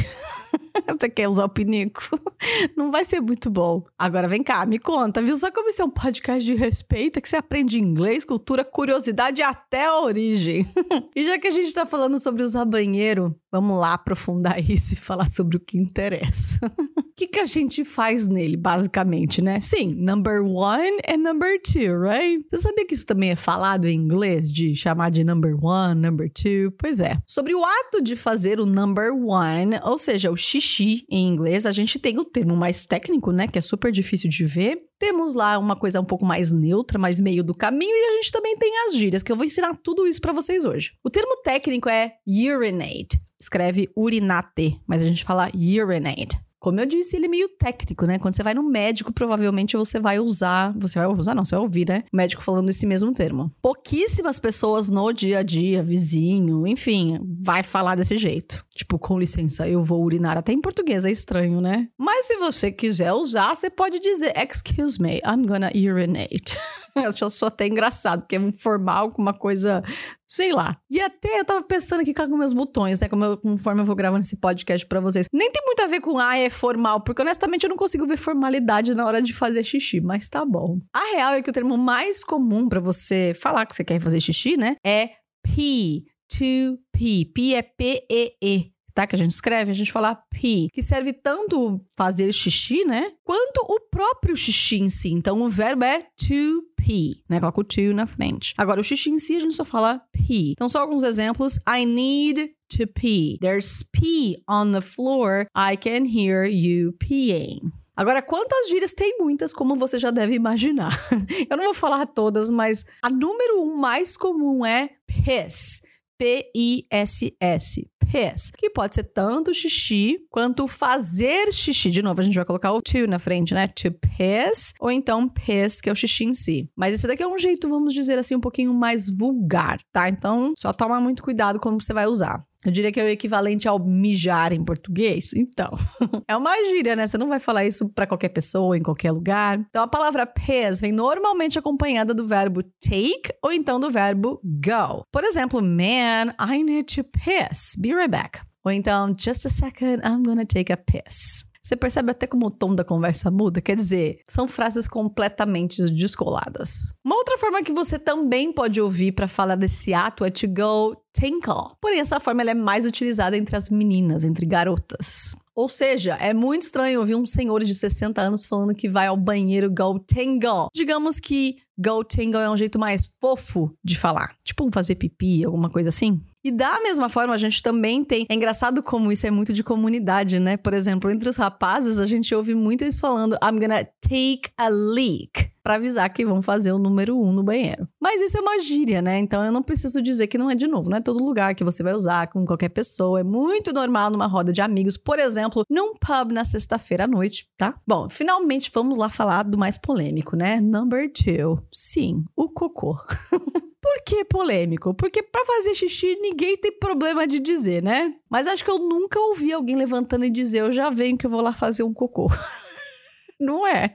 você 0.99 1.09
quer 1.09 1.27
usar 1.27 1.45
o 1.45 1.49
pinico? 1.49 2.01
Não 2.75 2.91
vai 2.91 3.03
ser 3.03 3.19
muito 3.19 3.49
bom. 3.49 3.83
Agora 3.97 4.27
vem 4.27 4.43
cá, 4.43 4.65
me 4.65 4.79
conta, 4.79 5.21
viu? 5.21 5.35
Só 5.37 5.51
como 5.51 5.69
isso 5.69 5.81
é 5.81 5.85
um 5.85 5.89
podcast 5.89 6.45
de 6.45 6.55
respeito, 6.55 7.17
é 7.17 7.21
que 7.21 7.27
você 7.27 7.35
aprende 7.35 7.79
inglês, 7.79 8.23
cultura, 8.23 8.63
curiosidade 8.63 9.41
até 9.41 9.85
a 9.85 9.99
origem. 9.99 10.67
e 11.15 11.23
já 11.23 11.39
que 11.39 11.47
a 11.47 11.51
gente 11.51 11.73
tá 11.73 11.85
falando 11.85 12.19
sobre 12.19 12.43
usar 12.43 12.65
banheiro, 12.65 13.35
vamos 13.51 13.77
lá 13.77 13.93
aprofundar 13.93 14.59
isso 14.69 14.93
e 14.93 14.97
falar 14.97 15.25
sobre 15.25 15.57
o 15.57 15.59
que 15.59 15.77
interessa. 15.77 16.71
Que, 17.17 17.25
que 17.25 17.39
a 17.39 17.47
gente 17.47 17.83
faz 17.83 18.27
nele, 18.27 18.55
basicamente, 18.55 19.41
né? 19.41 19.59
Sim, 19.59 19.95
number 19.95 20.39
one 20.45 20.99
and 21.09 21.17
number 21.17 21.59
two, 21.59 21.99
right? 21.99 22.45
Você 22.47 22.59
sabia 22.59 22.85
que 22.85 22.93
isso 22.93 23.07
também 23.07 23.31
é 23.31 23.35
falado 23.35 23.85
em 23.85 23.97
inglês, 23.97 24.51
de 24.51 24.75
chamar 24.75 25.09
de 25.09 25.23
number 25.23 25.55
one, 25.59 25.99
number 25.99 26.31
two? 26.31 26.71
Pois 26.77 27.01
é. 27.01 27.17
Sobre 27.25 27.55
o 27.55 27.65
ato 27.65 28.03
de 28.03 28.15
fazer 28.15 28.59
o 28.59 28.67
number 28.67 29.11
one, 29.11 29.79
ou 29.83 29.97
seja, 29.97 30.29
o 30.29 30.37
xixi 30.37 31.07
em 31.09 31.27
inglês, 31.27 31.65
a 31.65 31.71
gente 31.71 31.97
tem 31.97 32.19
o 32.19 32.23
termo 32.23 32.55
mais 32.55 32.85
técnico, 32.85 33.31
né? 33.31 33.47
Que 33.47 33.57
é 33.57 33.61
super 33.61 33.91
difícil 33.91 34.29
de 34.29 34.45
ver. 34.45 34.79
Temos 34.99 35.33
lá 35.33 35.57
uma 35.57 35.75
coisa 35.75 35.99
um 35.99 36.05
pouco 36.05 36.23
mais 36.23 36.51
neutra, 36.51 36.99
mais 36.99 37.19
meio 37.19 37.43
do 37.43 37.53
caminho, 37.55 37.95
e 37.95 38.09
a 38.09 38.13
gente 38.17 38.31
também 38.31 38.55
tem 38.57 38.71
as 38.85 38.95
gírias, 38.95 39.23
que 39.23 39.31
eu 39.31 39.35
vou 39.35 39.45
ensinar 39.45 39.75
tudo 39.83 40.05
isso 40.05 40.21
para 40.21 40.33
vocês 40.33 40.65
hoje. 40.65 40.91
O 41.03 41.09
termo 41.09 41.41
técnico 41.41 41.89
é 41.89 42.13
urinate. 42.27 43.19
Escreve 43.41 43.89
urinate, 43.97 44.79
mas 44.87 45.01
a 45.01 45.05
gente 45.05 45.23
fala 45.23 45.49
urinate. 45.55 46.46
Como 46.59 46.79
eu 46.79 46.85
disse, 46.85 47.15
ele 47.15 47.25
é 47.25 47.29
meio 47.29 47.49
técnico, 47.49 48.05
né? 48.05 48.17
Quando 48.17 48.35
você 48.35 48.43
vai 48.43 48.53
no 48.53 48.63
médico, 48.63 49.13
provavelmente 49.13 49.77
você 49.77 49.99
vai 49.99 50.19
usar. 50.19 50.73
Você 50.77 50.99
vai 50.99 51.07
usar, 51.07 51.35
não, 51.35 51.45
você 51.45 51.55
vai 51.55 51.63
ouvir, 51.63 51.87
né? 51.87 52.03
O 52.11 52.17
médico 52.17 52.43
falando 52.43 52.69
esse 52.69 52.85
mesmo 52.85 53.11
termo. 53.11 53.51
Pouquíssimas 53.61 54.39
pessoas 54.39 54.89
no 54.89 55.11
dia 55.11 55.39
a 55.39 55.43
dia, 55.43 55.83
vizinho, 55.83 56.65
enfim, 56.65 57.19
vai 57.41 57.63
falar 57.63 57.95
desse 57.95 58.17
jeito. 58.17 58.65
Tipo, 58.77 58.99
com 58.99 59.19
licença, 59.19 59.67
eu 59.67 59.81
vou 59.81 60.03
urinar. 60.03 60.37
Até 60.37 60.53
em 60.53 60.61
português 60.61 61.03
é 61.03 61.11
estranho, 61.11 61.59
né? 61.59 61.89
Mas 61.97 62.27
se 62.27 62.37
você 62.37 62.71
quiser 62.71 63.11
usar, 63.11 63.55
você 63.55 63.69
pode 63.71 63.99
dizer, 63.99 64.33
excuse 64.37 65.01
me, 65.01 65.19
I'm 65.25 65.47
gonna 65.47 65.71
urinate. 65.73 66.57
Eu 66.95 67.29
sou 67.29 67.47
até 67.47 67.67
engraçado, 67.67 68.21
porque 68.21 68.35
é 68.35 68.39
um 68.39 68.51
formal 68.51 69.11
com 69.11 69.21
uma 69.21 69.33
coisa, 69.33 69.83
sei 70.25 70.51
lá. 70.51 70.77
E 70.89 70.99
até 70.99 71.39
eu 71.39 71.45
tava 71.45 71.61
pensando 71.61 72.01
aqui 72.01 72.11
com 72.11 72.37
meus 72.37 72.53
botões, 72.53 72.99
né? 72.99 73.07
Como 73.07 73.23
eu, 73.23 73.37
conforme 73.37 73.81
eu 73.81 73.85
vou 73.85 73.95
gravando 73.95 74.21
esse 74.21 74.37
podcast 74.37 74.83
para 74.87 74.99
vocês. 74.99 75.27
Nem 75.31 75.51
tem 75.51 75.61
muito 75.63 75.79
a 75.83 75.85
ver 75.85 76.01
com, 76.01 76.17
ah, 76.17 76.37
é 76.39 76.49
formal, 76.49 77.01
porque 77.01 77.21
honestamente 77.21 77.63
eu 77.63 77.69
não 77.69 77.77
consigo 77.77 78.07
ver 78.07 78.17
formalidade 78.17 78.95
na 78.95 79.05
hora 79.05 79.21
de 79.21 79.31
fazer 79.31 79.63
xixi, 79.63 80.01
mas 80.01 80.27
tá 80.27 80.43
bom. 80.43 80.79
A 80.91 81.15
real 81.15 81.33
é 81.33 81.41
que 81.43 81.49
o 81.51 81.53
termo 81.53 81.77
mais 81.77 82.23
comum 82.23 82.67
para 82.67 82.79
você 82.79 83.31
falar 83.39 83.67
que 83.67 83.75
você 83.75 83.83
quer 83.83 84.01
fazer 84.01 84.19
xixi, 84.19 84.57
né? 84.57 84.75
É 84.83 85.11
pee, 85.43 86.05
to 86.27 86.79
pee. 86.91 87.25
Pee 87.25 87.55
é 87.55 87.61
P-E-E. 87.61 88.71
Tá, 88.93 89.05
que 89.05 89.15
a 89.15 89.19
gente 89.19 89.29
escreve, 89.29 89.69
a 89.69 89.75
gente 89.75 89.91
fala 89.91 90.15
pee, 90.15 90.69
que 90.73 90.81
serve 90.81 91.13
tanto 91.13 91.77
fazer 91.95 92.33
xixi, 92.33 92.83
né? 92.83 93.11
Quanto 93.23 93.59
o 93.59 93.79
próprio 93.91 94.35
xixi 94.35 94.79
em 94.79 94.89
si. 94.89 95.09
Então 95.09 95.39
o 95.43 95.49
verbo 95.49 95.83
é 95.83 95.99
to 95.99 96.63
pee, 96.75 97.21
né? 97.29 97.39
Coloca 97.39 97.61
o 97.61 97.63
to 97.63 97.93
na 97.93 98.07
frente. 98.07 98.55
Agora, 98.57 98.81
o 98.81 98.83
xixi 98.83 99.11
em 99.11 99.19
si 99.19 99.35
a 99.35 99.39
gente 99.39 99.53
só 99.53 99.63
fala 99.63 100.01
pee. 100.11 100.53
Então, 100.53 100.67
só 100.67 100.79
alguns 100.79 101.03
exemplos. 101.03 101.59
I 101.69 101.85
need 101.85 102.51
to 102.69 102.87
pee. 102.87 103.37
There's 103.39 103.83
pee 103.83 104.41
on 104.49 104.71
the 104.71 104.81
floor. 104.81 105.45
I 105.55 105.77
can 105.77 106.05
hear 106.07 106.45
you 106.45 106.93
peeing. 106.93 107.71
Agora, 107.95 108.21
quantas 108.21 108.69
gírias? 108.69 108.93
Tem 108.93 109.17
muitas, 109.19 109.51
como 109.51 109.75
você 109.75 109.97
já 109.97 110.11
deve 110.11 110.35
imaginar. 110.35 110.91
Eu 111.49 111.57
não 111.57 111.65
vou 111.65 111.73
falar 111.73 112.05
todas, 112.05 112.47
mas 112.49 112.85
a 113.01 113.09
número 113.09 113.61
um 113.61 113.75
mais 113.75 114.15
comum 114.15 114.65
é 114.65 114.91
piss. 115.07 115.81
P-I-S-S. 116.17 117.89
Piss. 117.99 118.51
Que 118.57 118.69
pode 118.69 118.95
ser 118.95 119.03
tanto 119.03 119.53
xixi 119.53 120.17
quanto 120.29 120.65
fazer 120.67 121.51
xixi. 121.51 121.91
De 121.91 122.01
novo, 122.01 122.21
a 122.21 122.23
gente 122.23 122.35
vai 122.35 122.45
colocar 122.45 122.71
o 122.71 122.81
to 122.81 123.05
na 123.07 123.19
frente, 123.19 123.53
né? 123.53 123.67
To 123.67 123.91
piss. 123.91 124.73
Ou 124.79 124.89
então 124.89 125.27
piss, 125.27 125.81
que 125.81 125.89
é 125.89 125.91
o 125.91 125.95
xixi 125.95 126.23
em 126.23 126.33
si. 126.33 126.69
Mas 126.75 126.93
esse 126.93 127.05
daqui 127.05 127.21
é 127.21 127.27
um 127.27 127.37
jeito, 127.37 127.67
vamos 127.67 127.93
dizer 127.93 128.17
assim, 128.17 128.35
um 128.35 128.39
pouquinho 128.41 128.73
mais 128.73 129.09
vulgar, 129.09 129.79
tá? 129.91 130.07
Então, 130.07 130.53
só 130.57 130.71
toma 130.71 131.01
muito 131.01 131.21
cuidado 131.21 131.59
quando 131.59 131.81
você 131.81 131.93
vai 131.93 132.07
usar. 132.07 132.45
Eu 132.67 132.73
diria 132.73 132.91
que 132.91 132.99
é 132.99 133.03
o 133.05 133.07
equivalente 133.07 133.65
ao 133.65 133.79
mijar 133.79 134.51
em 134.51 134.61
português. 134.61 135.31
Então, 135.33 135.71
é 136.27 136.35
uma 136.35 136.53
gíria, 136.65 136.97
né? 136.97 137.07
Você 137.07 137.17
não 137.17 137.29
vai 137.29 137.39
falar 137.39 137.63
isso 137.63 137.87
para 137.93 138.05
qualquer 138.05 138.27
pessoa, 138.27 138.77
em 138.77 138.83
qualquer 138.83 139.13
lugar. 139.13 139.57
Então, 139.69 139.81
a 139.81 139.87
palavra 139.87 140.27
piss 140.27 140.81
vem 140.81 140.91
normalmente 140.91 141.57
acompanhada 141.57 142.13
do 142.13 142.27
verbo 142.27 142.61
take 142.81 143.33
ou 143.41 143.53
então 143.53 143.79
do 143.79 143.89
verbo 143.89 144.41
go. 144.43 145.01
Por 145.13 145.23
exemplo, 145.23 145.61
man, 145.61 146.35
I 146.37 146.61
need 146.61 146.93
to 146.93 147.05
piss. 147.05 147.77
Be 147.79 147.95
right 147.95 148.11
back. 148.11 148.41
Ou 148.65 148.71
então, 148.73 149.13
just 149.17 149.45
a 149.45 149.49
second, 149.49 150.01
I'm 150.05 150.21
gonna 150.23 150.45
take 150.45 150.73
a 150.73 150.75
piss. 150.75 151.45
Você 151.67 151.75
percebe 151.75 152.11
até 152.11 152.25
como 152.25 152.45
o 152.45 152.49
tom 152.49 152.73
da 152.73 152.85
conversa 152.85 153.29
muda? 153.29 153.59
Quer 153.59 153.75
dizer, 153.75 154.21
são 154.25 154.47
frases 154.47 154.87
completamente 154.87 155.83
descoladas. 155.91 156.93
Uma 157.03 157.17
outra 157.17 157.37
forma 157.37 157.61
que 157.61 157.73
você 157.73 157.99
também 157.99 158.53
pode 158.53 158.79
ouvir 158.79 159.11
para 159.11 159.27
falar 159.27 159.55
desse 159.55 159.93
ato 159.93 160.23
é 160.23 160.29
to 160.29 160.47
go 160.47 160.95
tinkle. 161.13 161.75
Porém, 161.81 161.99
essa 161.99 162.21
forma 162.21 162.41
é 162.43 162.53
mais 162.53 162.85
utilizada 162.85 163.35
entre 163.35 163.57
as 163.57 163.69
meninas, 163.69 164.23
entre 164.23 164.45
garotas. 164.45 165.35
Ou 165.53 165.67
seja, 165.67 166.13
é 166.21 166.33
muito 166.33 166.61
estranho 166.61 167.01
ouvir 167.01 167.15
um 167.15 167.25
senhor 167.25 167.61
de 167.61 167.73
60 167.73 168.21
anos 168.21 168.45
falando 168.45 168.73
que 168.73 168.87
vai 168.87 169.07
ao 169.07 169.17
banheiro 169.17 169.69
go 169.69 169.99
tingle. 169.99 170.69
Digamos 170.73 171.19
que 171.19 171.57
go 171.77 172.01
tingle 172.01 172.39
é 172.39 172.49
um 172.49 172.55
jeito 172.55 172.79
mais 172.79 173.13
fofo 173.19 173.73
de 173.83 173.97
falar. 173.97 174.35
Tipo 174.41 174.69
fazer 174.71 174.95
pipi, 174.95 175.43
alguma 175.43 175.69
coisa 175.69 175.89
assim. 175.89 176.21
E 176.47 176.51
da 176.51 176.79
mesma 176.79 177.09
forma, 177.09 177.33
a 177.33 177.37
gente 177.37 177.61
também 177.61 178.05
tem. 178.05 178.25
É 178.29 178.33
engraçado 178.33 178.81
como 178.81 179.11
isso 179.11 179.27
é 179.27 179.31
muito 179.31 179.51
de 179.51 179.65
comunidade, 179.65 180.39
né? 180.39 180.55
Por 180.55 180.73
exemplo, 180.73 181.11
entre 181.11 181.27
os 181.27 181.35
rapazes, 181.35 181.99
a 181.99 182.05
gente 182.05 182.33
ouve 182.33 182.55
muito 182.55 182.85
eles 182.85 183.01
falando: 183.01 183.37
I'm 183.43 183.59
gonna 183.59 183.83
take 184.01 184.49
a 184.57 184.69
leak 184.69 185.51
para 185.61 185.75
avisar 185.75 186.09
que 186.13 186.25
vão 186.25 186.41
fazer 186.41 186.71
o 186.71 186.79
número 186.79 187.19
um 187.19 187.33
no 187.33 187.43
banheiro. 187.43 187.85
Mas 188.01 188.21
isso 188.21 188.37
é 188.37 188.41
uma 188.41 188.57
gíria, 188.59 189.01
né? 189.01 189.19
Então 189.19 189.43
eu 189.43 189.51
não 189.51 189.61
preciso 189.61 190.01
dizer 190.01 190.27
que 190.27 190.37
não 190.37 190.49
é 190.49 190.55
de 190.55 190.67
novo, 190.67 190.89
não 190.89 190.95
é 190.95 191.01
todo 191.01 191.21
lugar 191.21 191.53
que 191.53 191.65
você 191.65 191.83
vai 191.83 191.93
usar 191.93 192.29
com 192.29 192.45
qualquer 192.45 192.69
pessoa. 192.69 193.19
É 193.19 193.23
muito 193.23 193.73
normal 193.73 194.09
numa 194.09 194.25
roda 194.25 194.53
de 194.53 194.61
amigos, 194.61 194.95
por 194.95 195.19
exemplo, 195.19 195.65
num 195.69 195.95
pub 195.95 196.31
na 196.31 196.45
sexta-feira 196.45 197.03
à 197.03 197.07
noite, 197.07 197.49
tá? 197.57 197.77
Bom, 197.85 198.07
finalmente 198.09 198.71
vamos 198.73 198.97
lá 198.97 199.09
falar 199.09 199.43
do 199.43 199.57
mais 199.57 199.77
polêmico, 199.77 200.37
né? 200.37 200.61
Number 200.61 201.11
two. 201.11 201.61
Sim, 201.73 202.23
o 202.37 202.47
cocô. 202.47 202.95
Por 203.87 204.03
que 204.03 204.25
polêmico? 204.25 204.93
Porque 204.93 205.23
para 205.23 205.45
fazer 205.45 205.73
xixi 205.73 206.17
ninguém 206.19 206.57
tem 206.57 206.77
problema 206.77 207.25
de 207.25 207.39
dizer, 207.39 207.81
né? 207.81 208.13
Mas 208.29 208.45
acho 208.45 208.61
que 208.61 208.69
eu 208.69 208.79
nunca 208.79 209.17
ouvi 209.17 209.53
alguém 209.53 209.77
levantando 209.77 210.25
e 210.25 210.29
dizer 210.29 210.59
eu 210.59 210.73
já 210.73 210.89
venho 210.89 211.17
que 211.17 211.25
eu 211.25 211.29
vou 211.29 211.39
lá 211.39 211.53
fazer 211.53 211.83
um 211.83 211.93
cocô. 211.93 212.27
Não 213.39 213.65
é? 213.65 213.89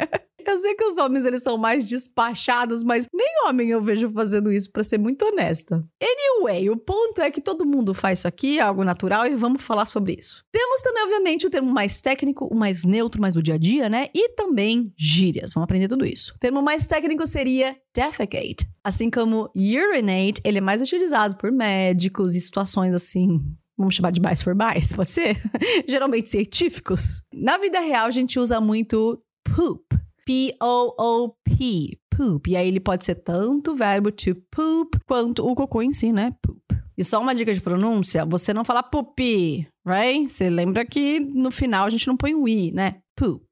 Eu 0.50 0.58
sei 0.58 0.74
que 0.74 0.84
os 0.84 0.98
homens 0.98 1.24
eles 1.24 1.42
são 1.42 1.56
mais 1.56 1.84
despachados, 1.84 2.82
mas 2.82 3.06
nem 3.12 3.26
homem 3.46 3.70
eu 3.70 3.80
vejo 3.80 4.10
fazendo 4.10 4.52
isso, 4.52 4.70
para 4.70 4.82
ser 4.82 4.98
muito 4.98 5.24
honesta. 5.24 5.84
Anyway, 6.02 6.70
o 6.70 6.76
ponto 6.76 7.20
é 7.20 7.30
que 7.30 7.40
todo 7.40 7.66
mundo 7.66 7.94
faz 7.94 8.20
isso 8.20 8.28
aqui, 8.28 8.58
é 8.58 8.62
algo 8.62 8.84
natural, 8.84 9.26
e 9.26 9.34
vamos 9.34 9.62
falar 9.62 9.86
sobre 9.86 10.16
isso. 10.18 10.44
Temos 10.52 10.82
também, 10.82 11.04
obviamente, 11.04 11.46
o 11.46 11.50
termo 11.50 11.72
mais 11.72 12.00
técnico, 12.00 12.46
o 12.46 12.56
mais 12.56 12.84
neutro, 12.84 13.20
mais 13.20 13.34
do 13.34 13.42
dia 13.42 13.54
a 13.54 13.58
dia, 13.58 13.88
né? 13.88 14.08
E 14.14 14.30
também 14.30 14.92
gírias. 14.96 15.52
Vamos 15.54 15.64
aprender 15.64 15.88
tudo 15.88 16.04
isso. 16.04 16.32
O 16.36 16.38
termo 16.38 16.62
mais 16.62 16.86
técnico 16.86 17.26
seria 17.26 17.76
defecate. 17.94 18.66
Assim 18.84 19.10
como 19.10 19.50
urinate, 19.56 20.40
ele 20.44 20.58
é 20.58 20.60
mais 20.60 20.80
utilizado 20.80 21.36
por 21.36 21.52
médicos 21.52 22.34
e 22.34 22.40
situações 22.40 22.94
assim 22.94 23.40
vamos 23.76 23.94
chamar 23.94 24.12
de 24.12 24.20
mais 24.20 24.42
formais, 24.42 24.92
pode 24.94 25.10
ser? 25.10 25.40
Geralmente 25.88 26.28
científicos. 26.28 27.24
Na 27.34 27.58
vida 27.58 27.80
real, 27.80 28.06
a 28.06 28.10
gente 28.10 28.38
usa 28.38 28.60
muito 28.60 29.20
poop. 29.44 29.91
P-O-O-P. 30.24 31.98
Poop. 32.10 32.50
E 32.50 32.56
aí 32.56 32.68
ele 32.68 32.80
pode 32.80 33.04
ser 33.04 33.16
tanto 33.16 33.72
o 33.72 33.74
verbo 33.74 34.12
to 34.12 34.34
poop 34.50 34.98
quanto 35.06 35.46
o 35.46 35.54
cocô 35.54 35.82
em 35.82 35.92
si, 35.92 36.12
né? 36.12 36.34
Poop. 36.42 36.60
E 36.96 37.02
só 37.02 37.20
uma 37.20 37.34
dica 37.34 37.52
de 37.52 37.60
pronúncia: 37.60 38.24
você 38.24 38.52
não 38.52 38.64
fala 38.64 38.82
poop, 38.82 39.66
right? 39.86 40.28
Você 40.28 40.50
lembra 40.50 40.84
que 40.84 41.20
no 41.20 41.50
final 41.50 41.86
a 41.86 41.90
gente 41.90 42.06
não 42.06 42.16
põe 42.16 42.34
o 42.34 42.46
i, 42.46 42.70
né? 42.70 42.96
Poop. 43.16 43.46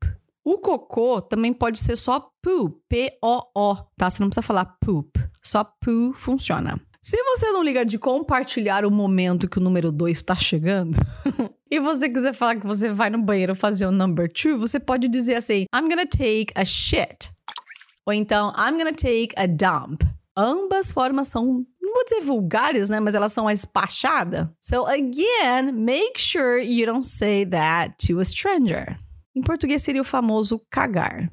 O 0.44 0.58
cocô 0.58 1.20
também 1.20 1.52
pode 1.52 1.78
ser 1.78 1.96
só 1.96 2.30
poo, 2.42 2.80
P-O-O, 2.88 3.76
tá? 3.96 4.08
Você 4.08 4.22
não 4.22 4.28
precisa 4.28 4.46
falar 4.46 4.76
poop. 4.80 5.10
Só 5.42 5.64
poo 5.64 6.12
funciona. 6.12 6.80
Se 7.02 7.16
você 7.25 7.50
não 7.50 7.62
liga 7.62 7.83
de 7.83 7.99
compartilhar 7.99 8.85
o 8.85 8.90
momento 8.90 9.49
que 9.49 9.57
o 9.57 9.61
número 9.62 9.90
2 9.90 10.19
está 10.19 10.37
chegando, 10.37 10.99
e 11.71 11.80
você 11.80 12.11
quiser 12.11 12.35
falar 12.35 12.57
que 12.57 12.66
você 12.66 12.90
vai 12.92 13.09
no 13.09 13.23
banheiro 13.23 13.54
fazer 13.54 13.87
o 13.87 13.90
number 13.90 14.30
2, 14.30 14.61
você 14.61 14.78
pode 14.78 15.09
dizer 15.09 15.37
assim: 15.37 15.64
I'm 15.75 15.88
gonna 15.88 16.07
take 16.07 16.52
a 16.54 16.62
shit. 16.62 17.30
Ou 18.04 18.12
então, 18.12 18.52
I'm 18.54 18.76
gonna 18.76 18.92
take 18.92 19.30
a 19.37 19.47
dump. 19.47 20.02
Ambas 20.37 20.92
formas 20.92 21.28
são, 21.28 21.64
não 21.80 21.95
vou 21.95 22.04
dizer 22.04 22.21
vulgares, 22.21 22.90
né? 22.90 23.00
Mas 23.00 23.14
elas 23.14 23.33
são 23.33 23.49
a 23.49 23.52
espachada. 23.54 24.54
So, 24.61 24.85
again, 24.85 25.73
make 25.73 26.19
sure 26.21 26.62
you 26.62 26.85
don't 26.85 27.07
say 27.07 27.47
that 27.47 27.95
to 28.07 28.21
a 28.21 28.25
stranger. 28.25 28.99
Em 29.35 29.40
português 29.40 29.80
seria 29.80 30.02
o 30.02 30.04
famoso 30.04 30.61
cagar. 30.71 31.30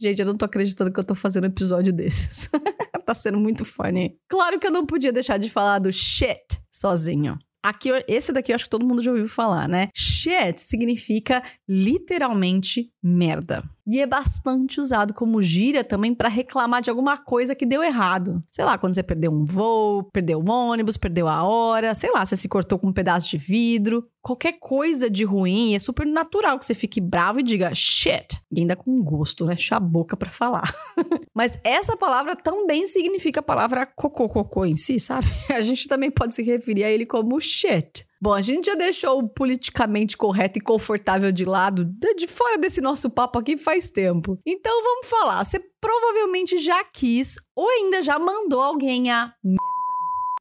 Gente, 0.00 0.20
eu 0.20 0.26
não 0.26 0.34
tô 0.34 0.44
acreditando 0.44 0.92
que 0.92 0.98
eu 0.98 1.04
tô 1.04 1.14
fazendo 1.14 1.46
episódio 1.46 1.92
desses. 1.92 2.48
tá 3.04 3.14
sendo 3.14 3.38
muito 3.38 3.64
funny. 3.64 4.16
Claro 4.28 4.58
que 4.58 4.66
eu 4.66 4.70
não 4.70 4.86
podia 4.86 5.12
deixar 5.12 5.36
de 5.36 5.50
falar 5.50 5.78
do 5.80 5.90
shit 5.92 6.40
sozinho. 6.72 7.36
Aqui, 7.62 7.90
esse 8.08 8.32
daqui 8.32 8.52
eu 8.52 8.54
acho 8.54 8.64
que 8.64 8.70
todo 8.70 8.86
mundo 8.86 9.02
já 9.02 9.10
ouviu 9.10 9.28
falar, 9.28 9.68
né? 9.68 9.88
Shit 9.94 10.58
significa 10.58 11.42
literalmente 11.68 12.90
merda. 13.02 13.62
E 13.86 14.00
é 14.00 14.06
bastante 14.06 14.80
usado 14.80 15.14
como 15.14 15.42
gíria 15.42 15.82
também 15.82 16.14
para 16.14 16.28
reclamar 16.28 16.82
de 16.82 16.90
alguma 16.90 17.16
coisa 17.18 17.54
que 17.54 17.66
deu 17.66 17.82
errado. 17.82 18.42
Sei 18.50 18.64
lá, 18.64 18.78
quando 18.78 18.94
você 18.94 19.02
perdeu 19.02 19.32
um 19.32 19.44
voo, 19.44 20.04
perdeu 20.12 20.38
um 20.38 20.50
ônibus, 20.50 20.96
perdeu 20.96 21.28
a 21.28 21.42
hora, 21.42 21.94
sei 21.94 22.10
lá, 22.12 22.24
você 22.24 22.36
se 22.36 22.48
cortou 22.48 22.78
com 22.78 22.88
um 22.88 22.92
pedaço 22.92 23.30
de 23.30 23.38
vidro. 23.38 24.06
Qualquer 24.22 24.58
coisa 24.60 25.08
de 25.08 25.24
ruim, 25.24 25.74
é 25.74 25.78
super 25.78 26.06
natural 26.06 26.58
que 26.58 26.66
você 26.66 26.74
fique 26.74 27.00
bravo 27.00 27.40
e 27.40 27.42
diga 27.42 27.74
shit. 27.74 28.38
E 28.52 28.60
ainda 28.60 28.76
com 28.76 29.02
gosto, 29.02 29.46
né? 29.46 29.56
Chá 29.56 29.76
a 29.76 29.80
boca 29.80 30.16
pra 30.16 30.30
falar. 30.30 30.70
Mas 31.34 31.58
essa 31.64 31.96
palavra 31.96 32.36
também 32.36 32.86
significa 32.86 33.40
a 33.40 33.42
palavra 33.42 33.86
cocô, 33.86 34.28
cocô 34.28 34.66
em 34.66 34.76
si, 34.76 35.00
sabe? 35.00 35.26
A 35.48 35.60
gente 35.60 35.88
também 35.88 36.10
pode 36.10 36.34
se 36.34 36.42
referir 36.42 36.84
a 36.84 36.90
ele 36.90 37.06
como 37.06 37.40
shit. 37.40 38.04
Bom, 38.22 38.34
a 38.34 38.42
gente 38.42 38.66
já 38.66 38.74
deixou 38.74 39.18
o 39.18 39.28
politicamente 39.28 40.14
correto 40.14 40.58
e 40.58 40.62
confortável 40.62 41.32
de 41.32 41.46
lado, 41.46 41.86
de 42.16 42.26
fora 42.26 42.58
desse 42.58 42.82
nosso 42.82 43.08
papo 43.08 43.38
aqui 43.38 43.56
faz 43.56 43.90
tempo. 43.90 44.38
Então 44.46 44.82
vamos 44.82 45.08
falar. 45.08 45.42
Você 45.42 45.58
provavelmente 45.80 46.58
já 46.58 46.84
quis 46.84 47.36
ou 47.56 47.66
ainda 47.66 48.02
já 48.02 48.18
mandou 48.18 48.60
alguém 48.60 49.10
a 49.10 49.32
merda. 49.42 49.58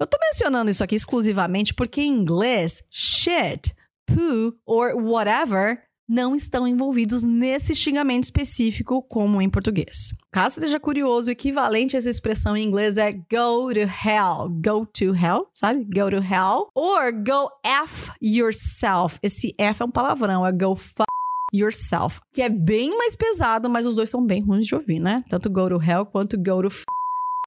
Eu 0.02 0.08
tô 0.08 0.18
mencionando 0.22 0.70
isso 0.70 0.84
aqui 0.84 0.96
exclusivamente 0.96 1.74
porque 1.74 2.02
em 2.02 2.08
inglês, 2.08 2.84
shit, 2.92 3.74
poo 4.06 4.54
or 4.66 4.94
whatever 4.96 5.82
não 6.10 6.36
estão 6.36 6.68
envolvidos 6.68 7.24
nesse 7.24 7.76
xingamento 7.76 8.24
específico 8.24 9.04
como 9.04 9.40
em 9.40 9.50
português. 9.50 10.12
Caso 10.32 10.56
esteja 10.56 10.80
curioso, 10.80 11.30
o 11.30 11.32
equivalente 11.32 11.96
a 11.96 12.00
essa 12.00 12.10
expressão 12.10 12.58
em 12.58 12.66
inglês 12.68 12.98
é 12.98 13.12
go 13.12 13.72
to 13.72 13.80
hell. 13.80 14.50
Go 14.50 14.88
to 14.88 15.16
hell, 15.16 15.48
sabe? 15.54 15.86
Go 15.86 16.10
to 16.10 16.18
hell. 16.18 16.70
Or 16.74 17.14
go 17.14 17.50
F 17.64 18.12
yourself. 18.22 19.20
Esse 19.22 19.54
F 19.58 19.84
é 19.84 19.86
um 19.86 19.92
palavrão, 19.92 20.46
é 20.46 20.52
go 20.52 20.76
fuck 20.76 21.06
yourself. 21.54 22.20
Que 22.34 22.42
é 22.42 22.50
bem 22.50 22.98
mais 22.98 23.16
pesado, 23.16 23.70
mas 23.70 23.86
os 23.86 23.96
dois 23.96 24.10
são 24.10 24.26
bem 24.26 24.42
ruins 24.42 24.66
de 24.66 24.74
ouvir, 24.74 25.00
né? 25.00 25.24
Tanto 25.30 25.50
go 25.50 25.70
to 25.70 25.82
hell 25.82 26.06
quanto 26.06 26.38
go 26.38 26.62
to 26.62 26.68
f. 26.68 26.84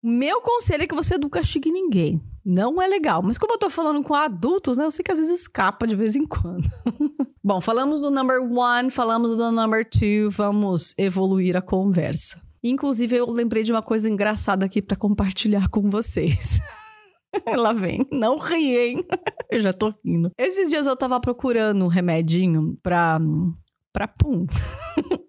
Meu 0.03 0.41
conselho 0.41 0.83
é 0.83 0.87
que 0.87 0.95
você 0.95 1.15
chique 1.45 1.71
ninguém. 1.71 2.21
Não 2.45 2.83
é 2.83 2.89
legal. 2.89 3.23
Mas 3.23 3.39
como 3.39 3.55
eu 3.55 3.59
tô 3.59 3.71
falando 3.71 4.03
com 4.03 4.15
adultos, 4.15 4.77
né? 4.77 4.85
Eu 4.85 4.91
sei 4.91 5.05
que 5.05 5.13
às 5.13 5.19
vezes 5.19 5.41
escapa 5.41 5.87
de 5.87 5.95
vez 5.95 6.17
em 6.17 6.27
quando. 6.27 6.69
Bom, 7.43 7.61
falamos 7.61 8.01
do 8.01 8.11
number 8.11 8.43
one, 8.43 8.91
falamos 8.91 9.37
do 9.37 9.53
number 9.53 9.89
two. 9.89 10.29
Vamos 10.31 10.93
evoluir 10.99 11.57
a 11.57 11.63
conversa. 11.63 12.43
Inclusive, 12.65 13.17
eu 13.17 13.31
lembrei 13.31 13.63
de 13.63 13.73
uma 13.73 13.83
coisa 13.83 14.09
engraçada 14.09 14.67
aqui 14.67 14.83
para 14.83 14.97
compartilhar 14.97 15.69
com 15.69 15.89
vocês. 15.89 16.61
Ela 17.47 17.73
vem. 17.73 18.07
Não 18.11 18.39
riem. 18.39 19.05
eu 19.51 19.61
já 19.61 19.73
tô 19.73 19.95
rindo. 20.05 20.33
Esses 20.37 20.69
dias 20.69 20.87
eu 20.87 20.97
tava 20.97 21.21
procurando 21.21 21.85
um 21.85 21.89
remedinho 21.89 22.77
pra 22.83 23.21
para 23.93 24.09
pum. 24.09 24.47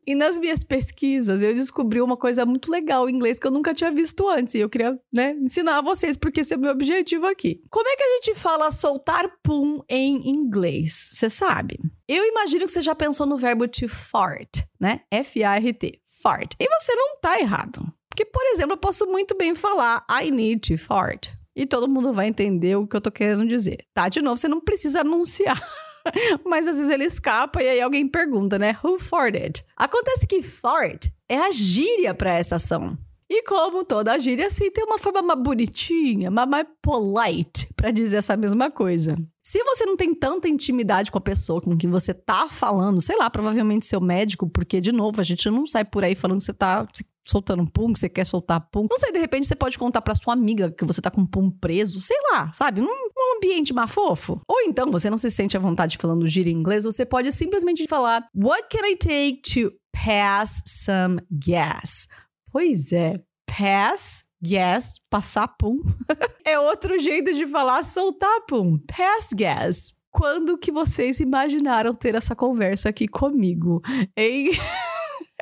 E 0.05 0.15
nas 0.15 0.37
minhas 0.37 0.63
pesquisas 0.63 1.41
eu 1.41 1.53
descobri 1.53 2.01
uma 2.01 2.17
coisa 2.17 2.45
muito 2.45 2.71
legal 2.71 3.09
em 3.09 3.13
inglês 3.13 3.39
que 3.39 3.47
eu 3.47 3.51
nunca 3.51 3.73
tinha 3.73 3.91
visto 3.91 4.27
antes 4.29 4.55
e 4.55 4.59
eu 4.59 4.69
queria, 4.69 4.99
né, 5.11 5.31
ensinar 5.41 5.77
a 5.77 5.81
vocês 5.81 6.17
porque 6.17 6.41
esse 6.41 6.53
é 6.53 6.57
o 6.57 6.59
meu 6.59 6.71
objetivo 6.71 7.25
aqui. 7.27 7.61
Como 7.69 7.87
é 7.87 7.95
que 7.95 8.03
a 8.03 8.15
gente 8.15 8.35
fala 8.35 8.71
soltar 8.71 9.29
pum 9.43 9.81
em 9.89 10.29
inglês? 10.29 11.11
Você 11.13 11.29
sabe? 11.29 11.79
Eu 12.07 12.25
imagino 12.25 12.65
que 12.65 12.71
você 12.71 12.81
já 12.81 12.95
pensou 12.95 13.25
no 13.25 13.37
verbo 13.37 13.67
to 13.67 13.87
fart, 13.87 14.61
né? 14.79 15.01
F-A-R-T. 15.11 15.99
Fart. 16.21 16.53
E 16.59 16.67
você 16.69 16.95
não 16.95 17.19
tá 17.19 17.39
errado. 17.39 17.85
Porque, 18.09 18.25
por 18.25 18.45
exemplo, 18.47 18.73
eu 18.73 18.77
posso 18.77 19.05
muito 19.07 19.35
bem 19.35 19.55
falar 19.55 20.05
I 20.09 20.29
need 20.29 20.61
to 20.67 20.77
fart. 20.77 21.29
E 21.55 21.65
todo 21.65 21.89
mundo 21.89 22.13
vai 22.13 22.27
entender 22.27 22.75
o 22.75 22.87
que 22.87 22.95
eu 22.95 23.01
tô 23.01 23.11
querendo 23.11 23.45
dizer. 23.45 23.85
Tá? 23.93 24.09
De 24.09 24.21
novo, 24.21 24.37
você 24.37 24.47
não 24.47 24.61
precisa 24.61 25.01
anunciar. 25.01 25.59
Mas 26.45 26.67
às 26.67 26.77
vezes 26.77 26.91
ele 26.91 27.05
escapa 27.05 27.61
e 27.61 27.67
aí 27.67 27.81
alguém 27.81 28.07
pergunta, 28.07 28.59
né? 28.59 28.77
Who 28.83 28.99
farted? 28.99 29.63
Acontece 29.75 30.27
que 30.27 30.41
fart 30.41 31.07
é 31.29 31.37
a 31.37 31.51
gíria 31.51 32.13
para 32.13 32.33
essa 32.33 32.55
ação. 32.55 32.97
E 33.29 33.41
como 33.45 33.83
toda 33.83 34.19
gíria, 34.19 34.45
assim, 34.45 34.69
tem 34.69 34.83
uma 34.83 34.99
forma 34.99 35.21
mais 35.21 35.41
bonitinha, 35.41 36.29
mais 36.29 36.67
polite 36.81 37.67
para 37.75 37.89
dizer 37.89 38.17
essa 38.17 38.37
mesma 38.37 38.69
coisa. 38.69 39.17
Se 39.41 39.63
você 39.63 39.85
não 39.85 39.97
tem 39.97 40.13
tanta 40.13 40.47
intimidade 40.47 41.11
com 41.11 41.17
a 41.17 41.21
pessoa 41.21 41.59
com 41.59 41.75
quem 41.75 41.89
você 41.89 42.13
tá 42.13 42.47
falando, 42.47 43.01
sei 43.01 43.17
lá, 43.17 43.29
provavelmente 43.29 43.85
seu 43.85 43.99
médico, 43.99 44.47
porque, 44.47 44.79
de 44.79 44.91
novo, 44.91 45.19
a 45.19 45.23
gente 45.23 45.49
não 45.49 45.65
sai 45.65 45.83
por 45.83 46.03
aí 46.03 46.13
falando 46.13 46.37
que 46.37 46.43
você 46.43 46.53
tá 46.53 46.85
soltando 47.33 47.65
pum, 47.71 47.95
você 47.95 48.07
quer 48.07 48.25
soltar 48.25 48.61
pum. 48.71 48.87
Não 48.89 48.97
sei, 48.97 49.11
de 49.11 49.17
repente 49.17 49.47
você 49.47 49.55
pode 49.55 49.79
contar 49.79 50.01
pra 50.01 50.13
sua 50.13 50.33
amiga 50.33 50.71
que 50.71 50.85
você 50.85 51.01
tá 51.01 51.09
com 51.09 51.25
pum 51.25 51.49
preso, 51.49 51.99
sei 51.99 52.17
lá, 52.31 52.51
sabe? 52.53 52.79
Num 52.79 53.37
ambiente 53.37 53.73
mais 53.73 53.91
fofo. 53.91 54.39
Ou 54.47 54.61
então, 54.61 54.91
você 54.91 55.09
não 55.09 55.17
se 55.17 55.31
sente 55.31 55.57
à 55.57 55.59
vontade 55.59 55.97
falando 55.97 56.27
gíria 56.27 56.51
em 56.51 56.55
inglês, 56.55 56.83
você 56.83 57.05
pode 57.05 57.31
simplesmente 57.31 57.87
falar 57.87 58.25
What 58.35 58.67
can 58.69 58.85
I 58.87 58.95
take 58.95 59.41
to 59.53 59.71
pass 59.91 60.61
some 60.67 61.19
gas? 61.31 62.07
Pois 62.51 62.91
é, 62.91 63.13
pass 63.47 64.25
gas, 64.41 64.95
passar 65.09 65.47
pum. 65.47 65.81
é 66.45 66.59
outro 66.59 66.99
jeito 66.99 67.33
de 67.33 67.47
falar 67.47 67.83
soltar 67.83 68.41
pum. 68.47 68.77
Pass 68.77 69.33
gas. 69.33 69.93
Quando 70.11 70.59
que 70.59 70.71
vocês 70.71 71.19
imaginaram 71.19 71.95
ter 71.95 72.13
essa 72.13 72.35
conversa 72.35 72.89
aqui 72.89 73.07
comigo? 73.07 73.81
Hein? 74.15 74.51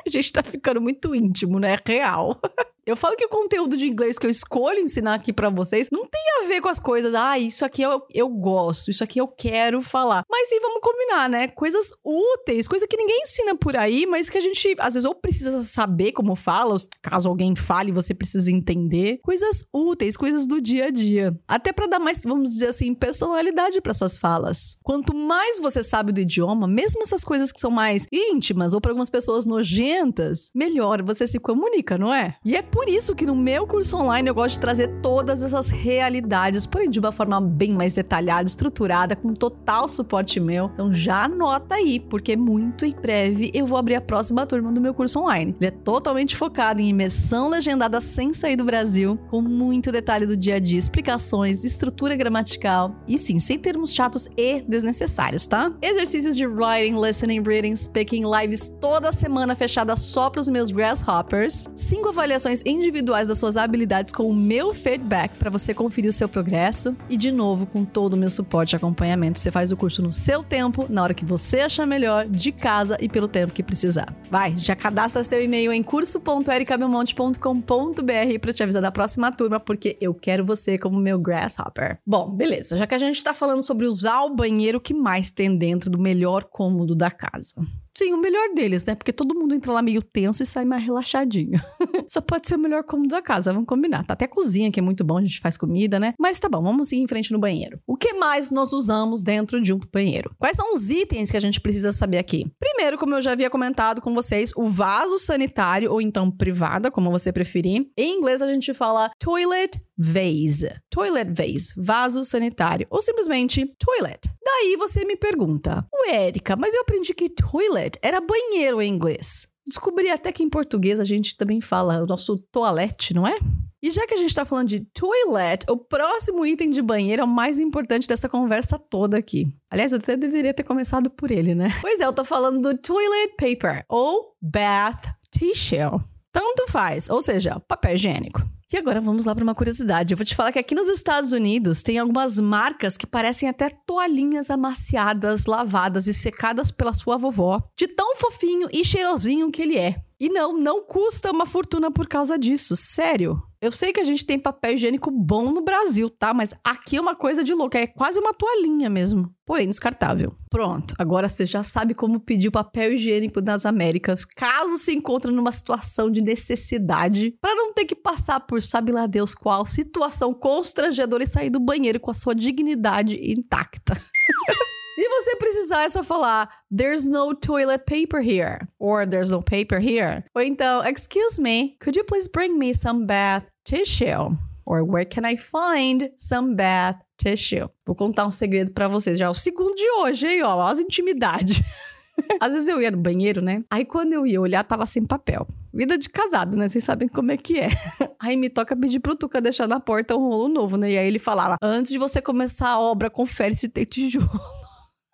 A 0.06 0.10
gente 0.10 0.32
tá 0.32 0.42
ficando 0.42 0.80
muito 0.80 1.14
íntimo, 1.14 1.58
né? 1.58 1.76
Real. 1.86 2.40
Eu 2.84 2.96
falo 2.96 3.16
que 3.16 3.24
o 3.24 3.28
conteúdo 3.28 3.76
de 3.76 3.88
inglês 3.88 4.18
que 4.18 4.26
eu 4.26 4.30
escolho 4.30 4.80
ensinar 4.80 5.14
aqui 5.14 5.32
para 5.32 5.48
vocês 5.48 5.88
não 5.92 6.04
tem 6.04 6.20
a 6.40 6.48
ver 6.48 6.60
com 6.60 6.68
as 6.68 6.80
coisas, 6.80 7.14
ah, 7.14 7.38
isso 7.38 7.64
aqui 7.64 7.80
eu, 7.80 8.02
eu 8.12 8.28
gosto, 8.28 8.90
isso 8.90 9.04
aqui 9.04 9.20
eu 9.20 9.28
quero 9.28 9.80
falar. 9.80 10.24
Mas 10.28 10.48
sim, 10.48 10.58
vamos 10.60 10.80
combinar, 10.80 11.28
né? 11.28 11.46
Coisas 11.46 11.92
úteis, 12.04 12.66
coisa 12.66 12.88
que 12.88 12.96
ninguém 12.96 13.22
ensina 13.22 13.54
por 13.54 13.76
aí, 13.76 14.04
mas 14.04 14.28
que 14.28 14.36
a 14.36 14.40
gente 14.40 14.74
às 14.80 14.94
vezes 14.94 15.04
ou 15.04 15.14
precisa 15.14 15.62
saber 15.62 16.10
como 16.10 16.34
fala, 16.34 16.74
caso 17.00 17.28
alguém 17.28 17.54
fale, 17.54 17.92
você 17.92 18.12
precisa 18.12 18.50
entender. 18.50 19.20
Coisas 19.22 19.64
úteis, 19.72 20.16
coisas 20.16 20.44
do 20.44 20.60
dia 20.60 20.86
a 20.86 20.90
dia. 20.90 21.38
Até 21.46 21.72
para 21.72 21.86
dar 21.86 22.00
mais, 22.00 22.24
vamos 22.24 22.50
dizer 22.52 22.66
assim, 22.66 22.92
personalidade 22.94 23.80
para 23.80 23.94
suas 23.94 24.18
falas. 24.18 24.76
Quanto 24.82 25.14
mais 25.14 25.60
você 25.60 25.84
sabe 25.84 26.12
do 26.12 26.20
idioma, 26.20 26.66
mesmo 26.66 27.02
essas 27.02 27.22
coisas 27.22 27.52
que 27.52 27.60
são 27.60 27.70
mais 27.70 28.08
íntimas 28.10 28.74
ou 28.74 28.80
para 28.80 28.90
algumas 28.90 29.10
pessoas 29.10 29.46
nojentas, 29.46 30.50
melhor 30.52 31.00
você 31.00 31.28
se 31.28 31.38
comunica, 31.38 31.96
não 31.96 32.12
é? 32.12 32.36
E 32.44 32.56
é 32.56 32.71
por 32.72 32.88
isso 32.88 33.14
que 33.14 33.26
no 33.26 33.36
meu 33.36 33.66
curso 33.66 33.98
online 33.98 34.26
eu 34.26 34.34
gosto 34.34 34.54
de 34.54 34.60
trazer 34.60 34.88
todas 34.96 35.44
essas 35.44 35.68
realidades, 35.68 36.64
porém 36.64 36.88
de 36.88 36.98
uma 36.98 37.12
forma 37.12 37.38
bem 37.38 37.74
mais 37.74 37.94
detalhada, 37.94 38.48
estruturada, 38.48 39.14
com 39.14 39.34
total 39.34 39.86
suporte 39.86 40.40
meu. 40.40 40.70
Então 40.72 40.90
já 40.90 41.24
anota 41.24 41.74
aí, 41.74 42.00
porque 42.00 42.34
muito 42.34 42.86
em 42.86 42.94
breve 42.94 43.50
eu 43.52 43.66
vou 43.66 43.76
abrir 43.76 43.96
a 43.96 44.00
próxima 44.00 44.46
turma 44.46 44.72
do 44.72 44.80
meu 44.80 44.94
curso 44.94 45.20
online. 45.20 45.54
Ele 45.60 45.68
é 45.68 45.70
totalmente 45.70 46.34
focado 46.34 46.80
em 46.80 46.88
imersão 46.88 47.50
legendada 47.50 48.00
sem 48.00 48.32
sair 48.32 48.56
do 48.56 48.64
Brasil, 48.64 49.18
com 49.28 49.42
muito 49.42 49.92
detalhe 49.92 50.24
do 50.24 50.36
dia 50.36 50.56
a 50.56 50.58
dia, 50.58 50.78
explicações, 50.78 51.64
estrutura 51.64 52.16
gramatical 52.16 52.96
e 53.06 53.18
sim, 53.18 53.38
sem 53.38 53.58
termos 53.58 53.92
chatos 53.92 54.30
e 54.34 54.62
desnecessários, 54.62 55.46
tá? 55.46 55.70
Exercícios 55.82 56.34
de 56.34 56.46
writing, 56.46 56.98
listening, 56.98 57.42
reading, 57.42 57.76
speaking, 57.76 58.22
lives 58.24 58.70
toda 58.80 59.12
semana 59.12 59.54
fechada 59.54 59.94
só 59.94 60.30
para 60.30 60.40
os 60.40 60.48
meus 60.48 60.70
grasshoppers, 60.70 61.68
cinco 61.76 62.08
avaliações 62.08 62.61
individuais 62.64 63.28
das 63.28 63.38
suas 63.38 63.56
habilidades 63.56 64.12
com 64.12 64.28
o 64.28 64.34
meu 64.34 64.74
feedback 64.74 65.32
para 65.38 65.50
você 65.50 65.74
conferir 65.74 66.08
o 66.08 66.12
seu 66.12 66.28
progresso 66.28 66.96
e 67.08 67.16
de 67.16 67.32
novo 67.32 67.66
com 67.66 67.84
todo 67.84 68.14
o 68.14 68.16
meu 68.16 68.30
suporte 68.30 68.72
e 68.72 68.76
acompanhamento. 68.76 69.38
Você 69.38 69.50
faz 69.50 69.72
o 69.72 69.76
curso 69.76 70.02
no 70.02 70.12
seu 70.12 70.42
tempo, 70.42 70.86
na 70.88 71.02
hora 71.02 71.14
que 71.14 71.24
você 71.24 71.60
achar 71.60 71.86
melhor, 71.86 72.26
de 72.26 72.52
casa 72.52 72.96
e 73.00 73.08
pelo 73.08 73.28
tempo 73.28 73.52
que 73.52 73.62
precisar. 73.62 74.14
Vai, 74.30 74.56
já 74.56 74.76
cadastra 74.76 75.22
seu 75.22 75.42
e-mail 75.42 75.72
em 75.72 75.82
curso.ericabelmonte.com.br 75.82 78.38
para 78.40 78.52
te 78.52 78.62
avisar 78.62 78.82
da 78.82 78.92
próxima 78.92 79.32
turma, 79.32 79.60
porque 79.60 79.96
eu 80.00 80.14
quero 80.14 80.44
você 80.44 80.78
como 80.78 80.98
meu 80.98 81.18
grasshopper. 81.18 81.98
Bom, 82.06 82.30
beleza, 82.30 82.76
já 82.76 82.86
que 82.86 82.94
a 82.94 82.98
gente 82.98 83.16
está 83.16 83.34
falando 83.34 83.62
sobre 83.62 83.86
usar 83.86 84.22
o 84.22 84.34
banheiro, 84.34 84.78
o 84.78 84.80
que 84.80 84.94
mais 84.94 85.30
tem 85.30 85.56
dentro 85.56 85.90
do 85.90 85.98
melhor 85.98 86.44
cômodo 86.44 86.94
da 86.94 87.10
casa? 87.10 87.54
Sim, 87.96 88.14
o 88.14 88.16
melhor 88.16 88.54
deles, 88.54 88.84
né? 88.86 88.94
Porque 88.94 89.12
todo 89.12 89.34
mundo 89.34 89.54
entra 89.54 89.72
lá 89.72 89.82
meio 89.82 90.02
tenso 90.02 90.42
e 90.42 90.46
sai 90.46 90.64
mais 90.64 90.82
relaxadinho. 90.82 91.60
Só 92.08 92.20
pode 92.20 92.48
ser 92.48 92.54
o 92.54 92.58
melhor 92.58 92.82
cômodo 92.84 93.08
da 93.08 93.20
casa, 93.20 93.52
vamos 93.52 93.66
combinar. 93.66 94.04
Tá 94.04 94.14
até 94.14 94.24
a 94.24 94.28
cozinha, 94.28 94.72
que 94.72 94.80
é 94.80 94.82
muito 94.82 95.04
bom, 95.04 95.18
a 95.18 95.20
gente 95.20 95.40
faz 95.40 95.58
comida, 95.58 96.00
né? 96.00 96.14
Mas 96.18 96.38
tá 96.38 96.48
bom, 96.48 96.62
vamos 96.62 96.88
seguir 96.88 97.02
em 97.02 97.06
frente 97.08 97.32
no 97.32 97.38
banheiro. 97.38 97.78
O 97.86 97.96
que 97.96 98.14
mais 98.14 98.50
nós 98.50 98.72
usamos 98.72 99.22
dentro 99.22 99.60
de 99.60 99.74
um 99.74 99.80
banheiro? 99.92 100.34
Quais 100.38 100.56
são 100.56 100.72
os 100.72 100.90
itens 100.90 101.30
que 101.30 101.36
a 101.36 101.40
gente 101.40 101.60
precisa 101.60 101.92
saber 101.92 102.18
aqui? 102.18 102.50
Primeiro, 102.58 102.96
como 102.96 103.14
eu 103.14 103.20
já 103.20 103.32
havia 103.32 103.50
comentado 103.50 104.00
com 104.00 104.14
vocês, 104.14 104.52
o 104.56 104.64
vaso 104.64 105.18
sanitário, 105.18 105.92
ou 105.92 106.00
então 106.00 106.30
privada, 106.30 106.90
como 106.90 107.10
você 107.10 107.30
preferir. 107.32 107.86
Em 107.96 108.18
inglês 108.18 108.40
a 108.40 108.46
gente 108.46 108.72
fala 108.72 109.10
toilet 109.18 109.78
vase. 109.98 110.70
Toilet 110.90 111.30
vase, 111.30 111.74
vaso 111.76 112.24
sanitário, 112.24 112.86
ou 112.90 113.02
simplesmente 113.02 113.66
toilet. 113.78 114.20
Daí 114.44 114.76
você 114.76 115.04
me 115.04 115.16
pergunta, 115.16 115.86
ué, 115.94 116.26
Erika, 116.26 116.56
mas 116.56 116.74
eu 116.74 116.80
aprendi 116.80 117.14
que 117.14 117.28
toilet 117.28 117.98
era 118.02 118.20
banheiro 118.20 118.82
em 118.82 118.88
inglês. 118.92 119.48
Descobri 119.64 120.10
até 120.10 120.32
que 120.32 120.42
em 120.42 120.50
português 120.50 120.98
a 120.98 121.04
gente 121.04 121.36
também 121.36 121.60
fala 121.60 122.02
o 122.02 122.06
nosso 122.06 122.36
toalete, 122.50 123.14
não 123.14 123.26
é? 123.26 123.38
E 123.80 123.90
já 123.90 124.06
que 124.06 124.14
a 124.14 124.16
gente 124.16 124.34
tá 124.34 124.44
falando 124.44 124.68
de 124.68 124.80
toilet, 124.80 125.64
o 125.68 125.76
próximo 125.76 126.46
item 126.46 126.70
de 126.70 126.80
banheiro 126.80 127.22
é 127.22 127.24
o 127.24 127.28
mais 127.28 127.58
importante 127.58 128.06
dessa 128.06 128.28
conversa 128.28 128.78
toda 128.78 129.16
aqui. 129.16 129.52
Aliás, 129.70 129.92
eu 129.92 129.98
até 129.98 130.16
deveria 130.16 130.54
ter 130.54 130.62
começado 130.62 131.10
por 131.10 131.30
ele, 131.30 131.54
né? 131.54 131.68
Pois 131.80 132.00
é, 132.00 132.06
eu 132.06 132.12
tô 132.12 132.24
falando 132.24 132.60
do 132.60 132.78
toilet 132.78 133.34
paper 133.36 133.84
ou 133.88 134.36
bath 134.40 135.06
tissue. 135.36 136.00
Tanto 136.32 136.66
faz, 136.68 137.10
ou 137.10 137.20
seja, 137.20 137.60
papel 137.60 137.94
higiênico. 137.94 138.40
E 138.72 138.76
agora 138.78 139.02
vamos 139.02 139.26
lá 139.26 139.34
para 139.34 139.44
uma 139.44 139.54
curiosidade. 139.54 140.14
Eu 140.14 140.16
vou 140.16 140.24
te 140.24 140.34
falar 140.34 140.50
que 140.50 140.58
aqui 140.58 140.74
nos 140.74 140.88
Estados 140.88 141.30
Unidos 141.30 141.82
tem 141.82 141.98
algumas 141.98 142.38
marcas 142.38 142.96
que 142.96 143.06
parecem 143.06 143.46
até 143.46 143.68
toalhinhas 143.68 144.50
amaciadas, 144.50 145.44
lavadas 145.44 146.06
e 146.06 146.14
secadas 146.14 146.70
pela 146.70 146.94
sua 146.94 147.18
vovó, 147.18 147.62
de 147.78 147.86
tão 147.86 148.16
fofinho 148.16 148.68
e 148.72 148.82
cheirosinho 148.82 149.50
que 149.50 149.60
ele 149.60 149.76
é. 149.76 149.96
E 150.22 150.28
não, 150.28 150.56
não 150.56 150.84
custa 150.84 151.32
uma 151.32 151.44
fortuna 151.44 151.90
por 151.90 152.06
causa 152.06 152.38
disso, 152.38 152.76
sério. 152.76 153.42
Eu 153.60 153.72
sei 153.72 153.92
que 153.92 153.98
a 153.98 154.04
gente 154.04 154.24
tem 154.24 154.38
papel 154.38 154.74
higiênico 154.74 155.10
bom 155.10 155.50
no 155.50 155.64
Brasil, 155.64 156.08
tá? 156.08 156.32
Mas 156.32 156.54
aqui 156.62 156.96
é 156.96 157.00
uma 157.00 157.16
coisa 157.16 157.42
de 157.42 157.52
louco, 157.52 157.76
é 157.76 157.88
quase 157.88 158.20
uma 158.20 158.32
toalhinha 158.32 158.88
mesmo, 158.88 159.34
porém 159.44 159.66
descartável. 159.66 160.32
Pronto, 160.48 160.94
agora 160.96 161.28
você 161.28 161.44
já 161.44 161.64
sabe 161.64 161.92
como 161.92 162.20
pedir 162.20 162.52
papel 162.52 162.92
higiênico 162.92 163.40
nas 163.40 163.66
Américas, 163.66 164.24
caso 164.24 164.78
se 164.78 164.94
encontre 164.94 165.32
numa 165.32 165.50
situação 165.50 166.08
de 166.08 166.22
necessidade, 166.22 167.34
para 167.40 167.56
não 167.56 167.72
ter 167.72 167.84
que 167.84 167.96
passar 167.96 168.38
por 168.38 168.62
sabe 168.62 168.92
lá 168.92 169.08
Deus 169.08 169.34
qual 169.34 169.66
situação 169.66 170.32
constrangedora 170.32 171.24
e 171.24 171.26
sair 171.26 171.50
do 171.50 171.58
banheiro 171.58 171.98
com 171.98 172.12
a 172.12 172.14
sua 172.14 172.32
dignidade 172.32 173.18
intacta. 173.28 174.00
Se 174.94 175.08
você 175.08 175.36
precisar, 175.36 175.84
é 175.84 175.88
só 175.88 176.02
falar 176.02 176.50
There's 176.70 177.04
no 177.04 177.34
toilet 177.34 177.84
paper 177.86 178.20
here. 178.20 178.68
Or 178.78 179.06
There's 179.06 179.30
no 179.30 179.42
paper 179.42 179.80
here. 179.80 180.22
Ou 180.34 180.42
então, 180.42 180.82
Excuse 180.84 181.40
me, 181.40 181.76
could 181.80 181.96
you 181.96 182.04
please 182.04 182.28
bring 182.30 182.58
me 182.58 182.74
some 182.74 183.06
bath 183.06 183.48
tissue? 183.64 184.36
Or 184.66 184.84
where 184.84 185.06
can 185.06 185.24
I 185.24 185.36
find 185.36 186.10
some 186.18 186.56
bath 186.56 186.98
tissue? 187.16 187.70
Vou 187.86 187.96
contar 187.96 188.26
um 188.26 188.30
segredo 188.30 188.72
para 188.72 188.86
vocês. 188.86 189.18
Já 189.18 189.26
é 189.26 189.28
o 189.30 189.34
segundo 189.34 189.74
de 189.74 189.90
hoje, 190.00 190.26
hein? 190.26 190.42
Ó, 190.42 190.66
as 190.66 190.78
intimidades. 190.78 191.62
Às 192.38 192.52
vezes 192.52 192.68
eu 192.68 192.82
ia 192.82 192.90
no 192.90 192.98
banheiro, 192.98 193.40
né? 193.40 193.62
Aí 193.70 193.86
quando 193.86 194.12
eu 194.12 194.26
ia 194.26 194.40
olhar, 194.40 194.62
tava 194.62 194.84
sem 194.84 195.06
papel. 195.06 195.48
Vida 195.72 195.96
de 195.96 196.10
casado, 196.10 196.54
né? 196.58 196.68
Vocês 196.68 196.84
sabem 196.84 197.08
como 197.08 197.32
é 197.32 197.38
que 197.38 197.58
é. 197.58 197.68
Aí 198.20 198.36
me 198.36 198.50
toca 198.50 198.76
pedir 198.76 199.00
pro 199.00 199.16
Tuca 199.16 199.40
deixar 199.40 199.66
na 199.66 199.80
porta 199.80 200.14
um 200.14 200.28
rolo 200.28 200.48
novo, 200.48 200.76
né? 200.76 200.90
E 200.90 200.98
aí 200.98 201.06
ele 201.06 201.18
falava: 201.18 201.56
antes 201.62 201.90
de 201.90 201.98
você 201.98 202.20
começar 202.20 202.68
a 202.68 202.78
obra, 202.78 203.08
confere 203.08 203.54
se 203.54 203.70
tem 203.70 203.84
tijolo. 203.84 204.61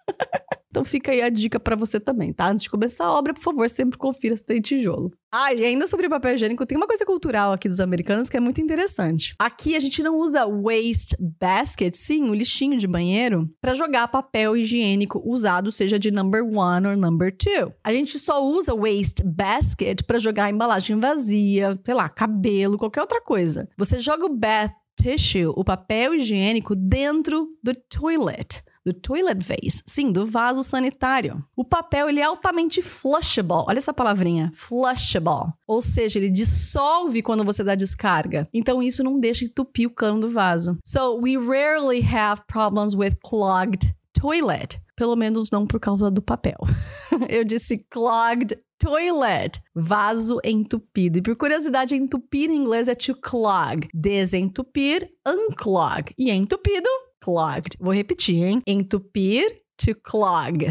Então 0.71 0.85
fica 0.85 1.11
aí 1.11 1.23
a 1.23 1.29
dica 1.31 1.59
para 1.59 1.75
você 1.75 1.99
também, 1.99 2.33
tá? 2.33 2.49
Antes 2.49 2.63
de 2.63 2.71
começar 2.71 3.07
a 3.07 3.13
obra, 3.13 3.33
por 3.33 3.43
favor, 3.43 3.69
sempre 3.71 3.99
confira 3.99 4.37
se 4.37 4.45
tem 4.45 4.61
tijolo. 4.61 5.11
Ah, 5.33 5.53
e 5.53 5.65
ainda 5.65 5.87
sobre 5.87 6.09
papel 6.09 6.35
higiênico, 6.35 6.65
tem 6.67 6.77
uma 6.77 6.87
coisa 6.87 7.05
cultural 7.05 7.53
aqui 7.53 7.69
dos 7.69 7.81
americanos 7.81 8.29
que 8.29 8.37
é 8.37 8.41
muito 8.41 8.61
interessante. 8.61 9.35
Aqui 9.39 9.75
a 9.75 9.79
gente 9.81 10.03
não 10.03 10.19
usa 10.19 10.47
waste 10.47 11.17
basket, 11.41 11.95
sim, 11.95 12.31
o 12.31 12.35
lixinho 12.35 12.77
de 12.77 12.87
banheiro, 12.87 13.51
para 13.61 13.75
jogar 13.75 14.09
papel 14.09 14.57
higiênico 14.57 15.23
usado, 15.25 15.73
seja 15.73 15.99
de 15.99 16.11
number 16.11 16.45
one 16.45 16.87
ou 16.87 16.97
number 16.97 17.35
two. 17.35 17.73
A 17.83 17.93
gente 17.93 18.19
só 18.19 18.45
usa 18.45 18.75
waste 18.75 19.25
basket 19.25 20.03
para 20.07 20.19
jogar 20.19 20.51
embalagem 20.51 21.01
vazia, 21.01 21.79
sei 21.85 21.95
lá, 21.95 22.09
cabelo, 22.09 22.79
qualquer 22.79 23.01
outra 23.01 23.21
coisa. 23.21 23.69
Você 23.77 23.99
joga 23.99 24.27
o 24.27 24.37
bath 24.37 24.73
tissue, 25.01 25.47
o 25.47 25.65
papel 25.65 26.15
higiênico, 26.15 26.75
dentro 26.75 27.49
do 27.63 27.73
toilet 27.89 28.63
do 28.89 28.93
toilet 28.95 29.45
vase, 29.45 29.83
sim, 29.87 30.11
do 30.11 30.25
vaso 30.25 30.63
sanitário. 30.63 31.43
O 31.55 31.65
papel 31.65 32.09
ele 32.09 32.21
é 32.21 32.25
altamente 32.25 32.81
flushable. 32.81 33.65
Olha 33.67 33.79
essa 33.79 33.93
palavrinha, 33.93 34.51
flushable. 34.55 35.53
Ou 35.67 35.83
seja, 35.83 36.19
ele 36.19 36.31
dissolve 36.31 37.21
quando 37.23 37.45
você 37.45 37.63
dá 37.63 37.75
descarga. 37.75 38.49
Então 38.53 38.83
isso 38.83 39.05
não 39.05 39.21
deixa 39.21 39.45
entupir 39.45 39.87
o 39.87 39.95
cano 39.95 40.21
do 40.21 40.31
vaso. 40.31 40.79
So 40.87 41.19
we 41.21 41.37
rarely 41.37 42.01
have 42.01 42.43
problems 42.47 42.95
with 42.95 43.17
clogged 43.23 43.95
toilet. 44.19 44.81
Pelo 44.97 45.15
menos 45.15 45.51
não 45.51 45.67
por 45.67 45.79
causa 45.79 46.11
do 46.11 46.23
papel. 46.23 46.59
Eu 47.29 47.45
disse 47.45 47.87
clogged 47.91 48.59
toilet, 48.79 49.61
vaso 49.75 50.41
entupido. 50.45 51.19
E 51.19 51.23
por 51.23 51.37
curiosidade, 51.37 51.95
entupir 51.95 52.49
em 52.49 52.57
inglês 52.57 52.89
é 52.89 52.95
to 52.95 53.15
clog. 53.15 53.87
Desentupir, 53.93 55.09
unclog. 55.27 56.13
E 56.17 56.31
entupido, 56.31 56.89
clogged. 57.21 57.77
Vou 57.81 57.93
repetir, 57.93 58.47
hein? 58.47 58.63
Entupir, 58.67 59.45
to 59.79 59.95
clog. 59.95 60.65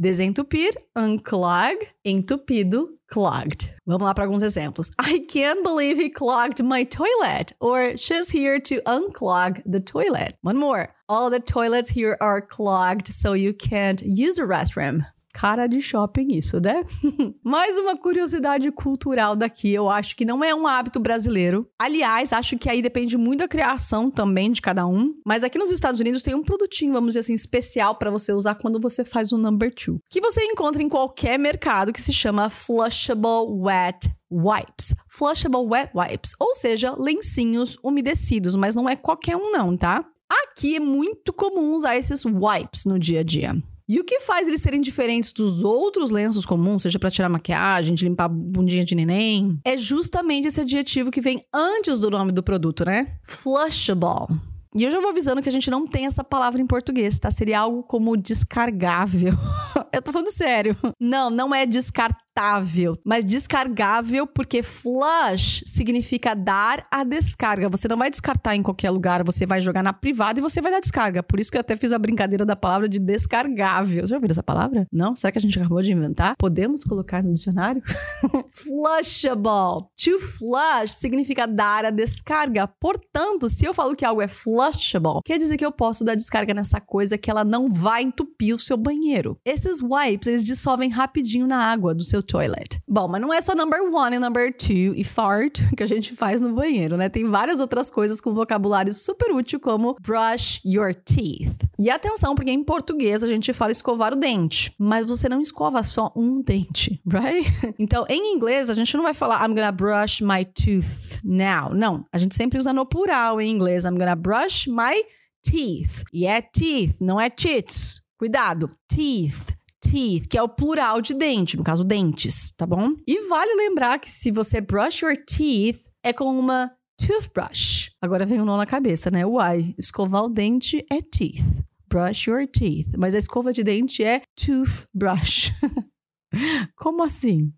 Desentupir, 0.00 0.70
unclog. 0.96 1.76
Entupido, 2.06 2.86
clogged. 3.10 3.74
Vamos 3.86 4.06
lá 4.06 4.14
para 4.14 4.24
alguns 4.24 4.42
exemplos. 4.42 4.90
I 4.98 5.20
can't 5.28 5.64
believe 5.64 5.96
he 5.96 6.08
clogged 6.08 6.62
my 6.62 6.84
toilet. 6.84 7.52
Or 7.60 7.96
she's 7.96 8.30
here 8.30 8.60
to 8.60 8.80
unclog 8.86 9.62
the 9.66 9.80
toilet. 9.80 10.34
One 10.42 10.56
more. 10.56 10.94
All 11.08 11.30
the 11.30 11.40
toilets 11.40 11.88
here 11.88 12.16
are 12.20 12.40
clogged, 12.40 13.08
so 13.08 13.32
you 13.32 13.52
can't 13.52 14.02
use 14.02 14.36
the 14.36 14.42
restroom 14.42 15.04
cara 15.32 15.66
de 15.66 15.80
shopping 15.80 16.28
isso, 16.32 16.60
né? 16.60 16.82
Mais 17.44 17.78
uma 17.78 17.96
curiosidade 17.96 18.70
cultural 18.70 19.36
daqui, 19.36 19.72
eu 19.72 19.88
acho 19.88 20.16
que 20.16 20.24
não 20.24 20.42
é 20.42 20.54
um 20.54 20.66
hábito 20.66 20.98
brasileiro. 20.98 21.68
Aliás, 21.78 22.32
acho 22.32 22.58
que 22.58 22.68
aí 22.68 22.82
depende 22.82 23.16
muito 23.16 23.40
da 23.40 23.48
criação 23.48 24.10
também 24.10 24.50
de 24.50 24.60
cada 24.60 24.86
um. 24.86 25.14
Mas 25.24 25.44
aqui 25.44 25.58
nos 25.58 25.70
Estados 25.70 26.00
Unidos 26.00 26.22
tem 26.22 26.34
um 26.34 26.42
produtinho, 26.42 26.92
vamos 26.92 27.10
dizer 27.10 27.20
assim, 27.20 27.34
especial 27.34 27.96
para 27.96 28.10
você 28.10 28.32
usar 28.32 28.54
quando 28.54 28.80
você 28.80 29.04
faz 29.04 29.32
o 29.32 29.38
number 29.38 29.72
two, 29.74 30.00
que 30.10 30.20
você 30.20 30.42
encontra 30.42 30.82
em 30.82 30.88
qualquer 30.88 31.38
mercado 31.38 31.92
que 31.92 32.00
se 32.00 32.12
chama 32.12 32.50
flushable 32.50 33.46
wet 33.48 34.10
wipes. 34.30 34.94
Flushable 35.08 35.66
wet 35.66 35.90
wipes, 35.94 36.34
ou 36.38 36.54
seja, 36.54 36.94
lencinhos 36.98 37.76
umedecidos, 37.82 38.54
mas 38.54 38.74
não 38.74 38.88
é 38.88 38.96
qualquer 38.96 39.36
um 39.36 39.52
não, 39.52 39.76
tá? 39.76 40.04
Aqui 40.28 40.76
é 40.76 40.80
muito 40.80 41.32
comum 41.32 41.74
usar 41.74 41.96
esses 41.96 42.24
wipes 42.24 42.84
no 42.84 42.98
dia 42.98 43.20
a 43.20 43.22
dia. 43.22 43.56
E 43.88 43.98
o 43.98 44.04
que 44.04 44.20
faz 44.20 44.46
eles 44.46 44.60
serem 44.60 44.82
diferentes 44.82 45.32
dos 45.32 45.64
outros 45.64 46.10
lenços 46.10 46.44
comuns, 46.44 46.82
seja 46.82 46.98
para 46.98 47.10
tirar 47.10 47.30
maquiagem, 47.30 47.94
de 47.94 48.04
limpar 48.04 48.28
bundinha 48.28 48.84
de 48.84 48.94
neném, 48.94 49.58
é 49.64 49.78
justamente 49.78 50.46
esse 50.46 50.60
adjetivo 50.60 51.10
que 51.10 51.22
vem 51.22 51.40
antes 51.54 51.98
do 51.98 52.10
nome 52.10 52.30
do 52.30 52.42
produto, 52.42 52.84
né? 52.84 53.18
Flushable. 53.24 54.36
E 54.76 54.84
eu 54.84 54.90
já 54.90 55.00
vou 55.00 55.10
avisando 55.10 55.40
que 55.40 55.48
a 55.48 55.52
gente 55.52 55.70
não 55.70 55.86
tem 55.86 56.04
essa 56.04 56.22
palavra 56.22 56.60
em 56.60 56.66
português, 56.66 57.18
tá? 57.18 57.30
Seria 57.30 57.60
algo 57.60 57.82
como 57.82 58.14
descargável. 58.14 59.32
eu 59.90 60.02
tô 60.02 60.12
falando 60.12 60.30
sério. 60.30 60.76
Não, 61.00 61.30
não 61.30 61.54
é 61.54 61.64
descartável 61.64 62.27
descartável, 62.38 62.96
mas 63.04 63.24
descargável 63.24 64.26
porque 64.26 64.62
flush 64.62 65.62
significa 65.66 66.34
dar 66.34 66.86
a 66.90 67.02
descarga. 67.02 67.68
Você 67.68 67.88
não 67.88 67.96
vai 67.96 68.10
descartar 68.10 68.54
em 68.54 68.62
qualquer 68.62 68.90
lugar, 68.90 69.24
você 69.24 69.44
vai 69.44 69.60
jogar 69.60 69.82
na 69.82 69.92
privada 69.92 70.38
e 70.38 70.42
você 70.42 70.60
vai 70.60 70.70
dar 70.70 70.80
descarga. 70.80 71.22
Por 71.22 71.40
isso 71.40 71.50
que 71.50 71.56
eu 71.56 71.60
até 71.60 71.76
fiz 71.76 71.92
a 71.92 71.98
brincadeira 71.98 72.46
da 72.46 72.54
palavra 72.54 72.88
de 72.88 73.00
descargável. 73.00 74.06
Você 74.06 74.10
já 74.10 74.16
ouviu 74.16 74.30
essa 74.30 74.42
palavra? 74.42 74.86
Não? 74.92 75.16
Será 75.16 75.32
que 75.32 75.38
a 75.38 75.40
gente 75.40 75.58
acabou 75.58 75.82
de 75.82 75.92
inventar? 75.92 76.36
Podemos 76.38 76.84
colocar 76.84 77.22
no 77.22 77.32
dicionário? 77.32 77.82
Flushable. 78.54 79.88
To 79.96 80.18
flush 80.20 80.92
significa 80.92 81.46
dar 81.46 81.84
a 81.84 81.90
descarga. 81.90 82.68
Portanto, 82.80 83.48
se 83.48 83.64
eu 83.64 83.74
falo 83.74 83.96
que 83.96 84.04
algo 84.04 84.22
é 84.22 84.28
flushable, 84.28 85.20
quer 85.24 85.38
dizer 85.38 85.56
que 85.56 85.66
eu 85.66 85.72
posso 85.72 86.04
dar 86.04 86.14
descarga 86.14 86.54
nessa 86.54 86.80
coisa 86.80 87.18
que 87.18 87.30
ela 87.30 87.44
não 87.44 87.68
vai 87.68 88.02
entupir 88.02 88.54
o 88.54 88.58
seu 88.58 88.76
banheiro. 88.76 89.36
Esses 89.44 89.80
wipes, 89.82 90.28
eles 90.28 90.44
dissolvem 90.44 90.88
rapidinho 90.88 91.46
na 91.46 91.58
água 91.58 91.94
do 91.94 92.04
seu 92.04 92.22
toilet. 92.28 92.80
Bom, 92.86 93.08
mas 93.08 93.20
não 93.20 93.32
é 93.32 93.40
só 93.40 93.54
number 93.54 93.80
one 93.82 94.16
e 94.16 94.18
number 94.18 94.54
two 94.54 94.94
e 94.94 95.02
fart 95.02 95.60
que 95.76 95.82
a 95.82 95.86
gente 95.86 96.14
faz 96.14 96.42
no 96.42 96.54
banheiro, 96.54 96.96
né? 96.96 97.08
Tem 97.08 97.24
várias 97.28 97.58
outras 97.58 97.90
coisas 97.90 98.20
com 98.20 98.34
vocabulário 98.34 98.92
super 98.92 99.32
útil, 99.32 99.58
como 99.58 99.96
brush 100.00 100.60
your 100.64 100.94
teeth. 100.94 101.56
E 101.78 101.90
atenção, 101.90 102.34
porque 102.34 102.50
em 102.50 102.62
português 102.62 103.24
a 103.24 103.26
gente 103.26 103.52
fala 103.52 103.72
escovar 103.72 104.12
o 104.12 104.16
dente, 104.16 104.74
mas 104.78 105.06
você 105.06 105.28
não 105.28 105.40
escova 105.40 105.82
só 105.82 106.12
um 106.14 106.42
dente, 106.42 107.00
right? 107.10 107.48
Então, 107.78 108.04
em 108.08 108.34
inglês, 108.34 108.68
a 108.68 108.74
gente 108.74 108.94
não 108.96 109.04
vai 109.04 109.14
falar 109.14 109.42
I'm 109.44 109.54
gonna 109.54 109.72
brush 109.72 110.20
my 110.20 110.44
tooth 110.44 111.20
now. 111.24 111.72
Não, 111.74 112.04
a 112.12 112.18
gente 112.18 112.34
sempre 112.34 112.58
usa 112.58 112.72
no 112.72 112.84
plural 112.84 113.40
em 113.40 113.50
inglês. 113.50 113.84
I'm 113.84 113.96
gonna 113.96 114.16
brush 114.16 114.66
my 114.66 115.02
teeth. 115.42 116.04
E 116.12 116.26
é 116.26 116.40
teeth, 116.40 116.96
não 117.00 117.20
é 117.20 117.30
teeth. 117.30 118.02
Cuidado, 118.18 118.68
teeth 118.88 119.57
teeth, 119.80 120.28
que 120.28 120.38
é 120.38 120.42
o 120.42 120.48
plural 120.48 121.00
de 121.00 121.14
dente, 121.14 121.56
no 121.56 121.64
caso, 121.64 121.84
dentes, 121.84 122.50
tá 122.52 122.66
bom? 122.66 122.94
E 123.06 123.28
vale 123.28 123.54
lembrar 123.54 123.98
que 123.98 124.10
se 124.10 124.30
você 124.30 124.60
brush 124.60 125.02
your 125.02 125.16
teeth, 125.16 125.90
é 126.02 126.12
com 126.12 126.38
uma 126.38 126.70
toothbrush. 126.98 127.92
Agora 128.02 128.26
vem 128.26 128.40
o 128.40 128.42
um 128.42 128.44
nó 128.46 128.56
na 128.56 128.66
cabeça, 128.66 129.10
né? 129.10 129.24
Uai, 129.24 129.74
escovar 129.78 130.24
o 130.24 130.28
dente 130.28 130.84
é 130.90 131.00
teeth. 131.00 131.64
Brush 131.88 132.26
your 132.28 132.46
teeth. 132.46 132.88
Mas 132.98 133.14
a 133.14 133.18
escova 133.18 133.52
de 133.52 133.62
dente 133.62 134.04
é 134.04 134.22
toothbrush. 134.36 135.52
Como 136.76 137.02
assim? 137.02 137.52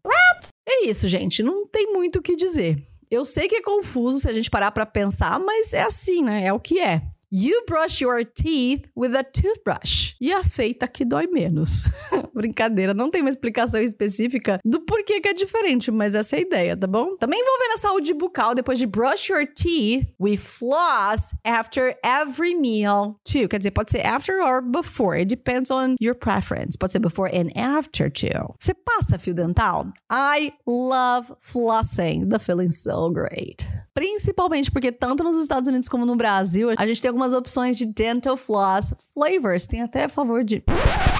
É 0.68 0.86
isso, 0.86 1.08
gente. 1.08 1.42
Não 1.42 1.66
tem 1.66 1.92
muito 1.92 2.20
o 2.20 2.22
que 2.22 2.36
dizer. 2.36 2.76
Eu 3.10 3.24
sei 3.24 3.48
que 3.48 3.56
é 3.56 3.62
confuso 3.62 4.20
se 4.20 4.28
a 4.28 4.32
gente 4.32 4.48
parar 4.48 4.70
para 4.70 4.86
pensar, 4.86 5.38
mas 5.40 5.74
é 5.74 5.82
assim, 5.82 6.22
né? 6.22 6.44
É 6.44 6.52
o 6.52 6.60
que 6.60 6.78
é. 6.78 7.02
You 7.32 7.62
brush 7.64 8.00
your 8.00 8.24
teeth 8.24 8.88
with 8.96 9.14
a 9.14 9.22
toothbrush. 9.22 10.16
E 10.20 10.32
aceita 10.32 10.88
que 10.88 11.04
dói 11.04 11.28
menos. 11.28 11.88
Brincadeira, 12.34 12.92
não 12.92 13.08
tem 13.08 13.20
uma 13.20 13.30
explicação 13.30 13.80
específica 13.80 14.58
do 14.64 14.80
porquê 14.80 15.20
que 15.20 15.28
é 15.28 15.32
diferente, 15.32 15.92
mas 15.92 16.16
essa 16.16 16.34
é 16.34 16.40
a 16.40 16.42
ideia, 16.42 16.76
tá 16.76 16.88
bom? 16.88 17.16
Também 17.18 17.40
envolvendo 17.40 17.74
a 17.74 17.76
saúde 17.76 18.12
bucal, 18.14 18.52
depois 18.52 18.80
de 18.80 18.86
brush 18.86 19.30
your 19.30 19.46
teeth, 19.46 20.12
we 20.20 20.36
floss 20.36 21.32
after 21.44 21.96
every 22.04 22.56
meal 22.56 23.20
too. 23.24 23.48
Quer 23.48 23.58
dizer, 23.58 23.70
pode 23.70 23.92
ser 23.92 24.04
after 24.04 24.42
or 24.42 24.60
before. 24.60 25.16
It 25.16 25.28
depends 25.28 25.70
on 25.70 25.94
your 26.00 26.16
preference. 26.16 26.76
Pode 26.76 26.90
ser 26.90 26.98
before 26.98 27.30
and 27.32 27.50
after 27.54 28.10
too. 28.10 28.54
Você 28.58 28.74
passa 28.74 29.20
fio 29.20 29.34
dental? 29.34 29.86
I 30.10 30.52
love 30.66 31.32
flossing. 31.40 32.28
The 32.28 32.40
feeling 32.40 32.72
so 32.72 33.08
great. 33.08 33.68
Principalmente 33.94 34.70
porque 34.70 34.90
tanto 34.90 35.22
nos 35.22 35.36
Estados 35.36 35.68
Unidos 35.68 35.88
como 35.88 36.04
no 36.04 36.16
Brasil, 36.16 36.70
a 36.76 36.86
gente 36.86 37.00
tem 37.02 37.10
opções 37.34 37.76
de 37.76 37.86
dental 37.86 38.36
floss 38.36 38.94
flavors. 39.14 39.66
Tem 39.66 39.82
até 39.82 40.08
flavor 40.08 40.44
de. 40.44 40.62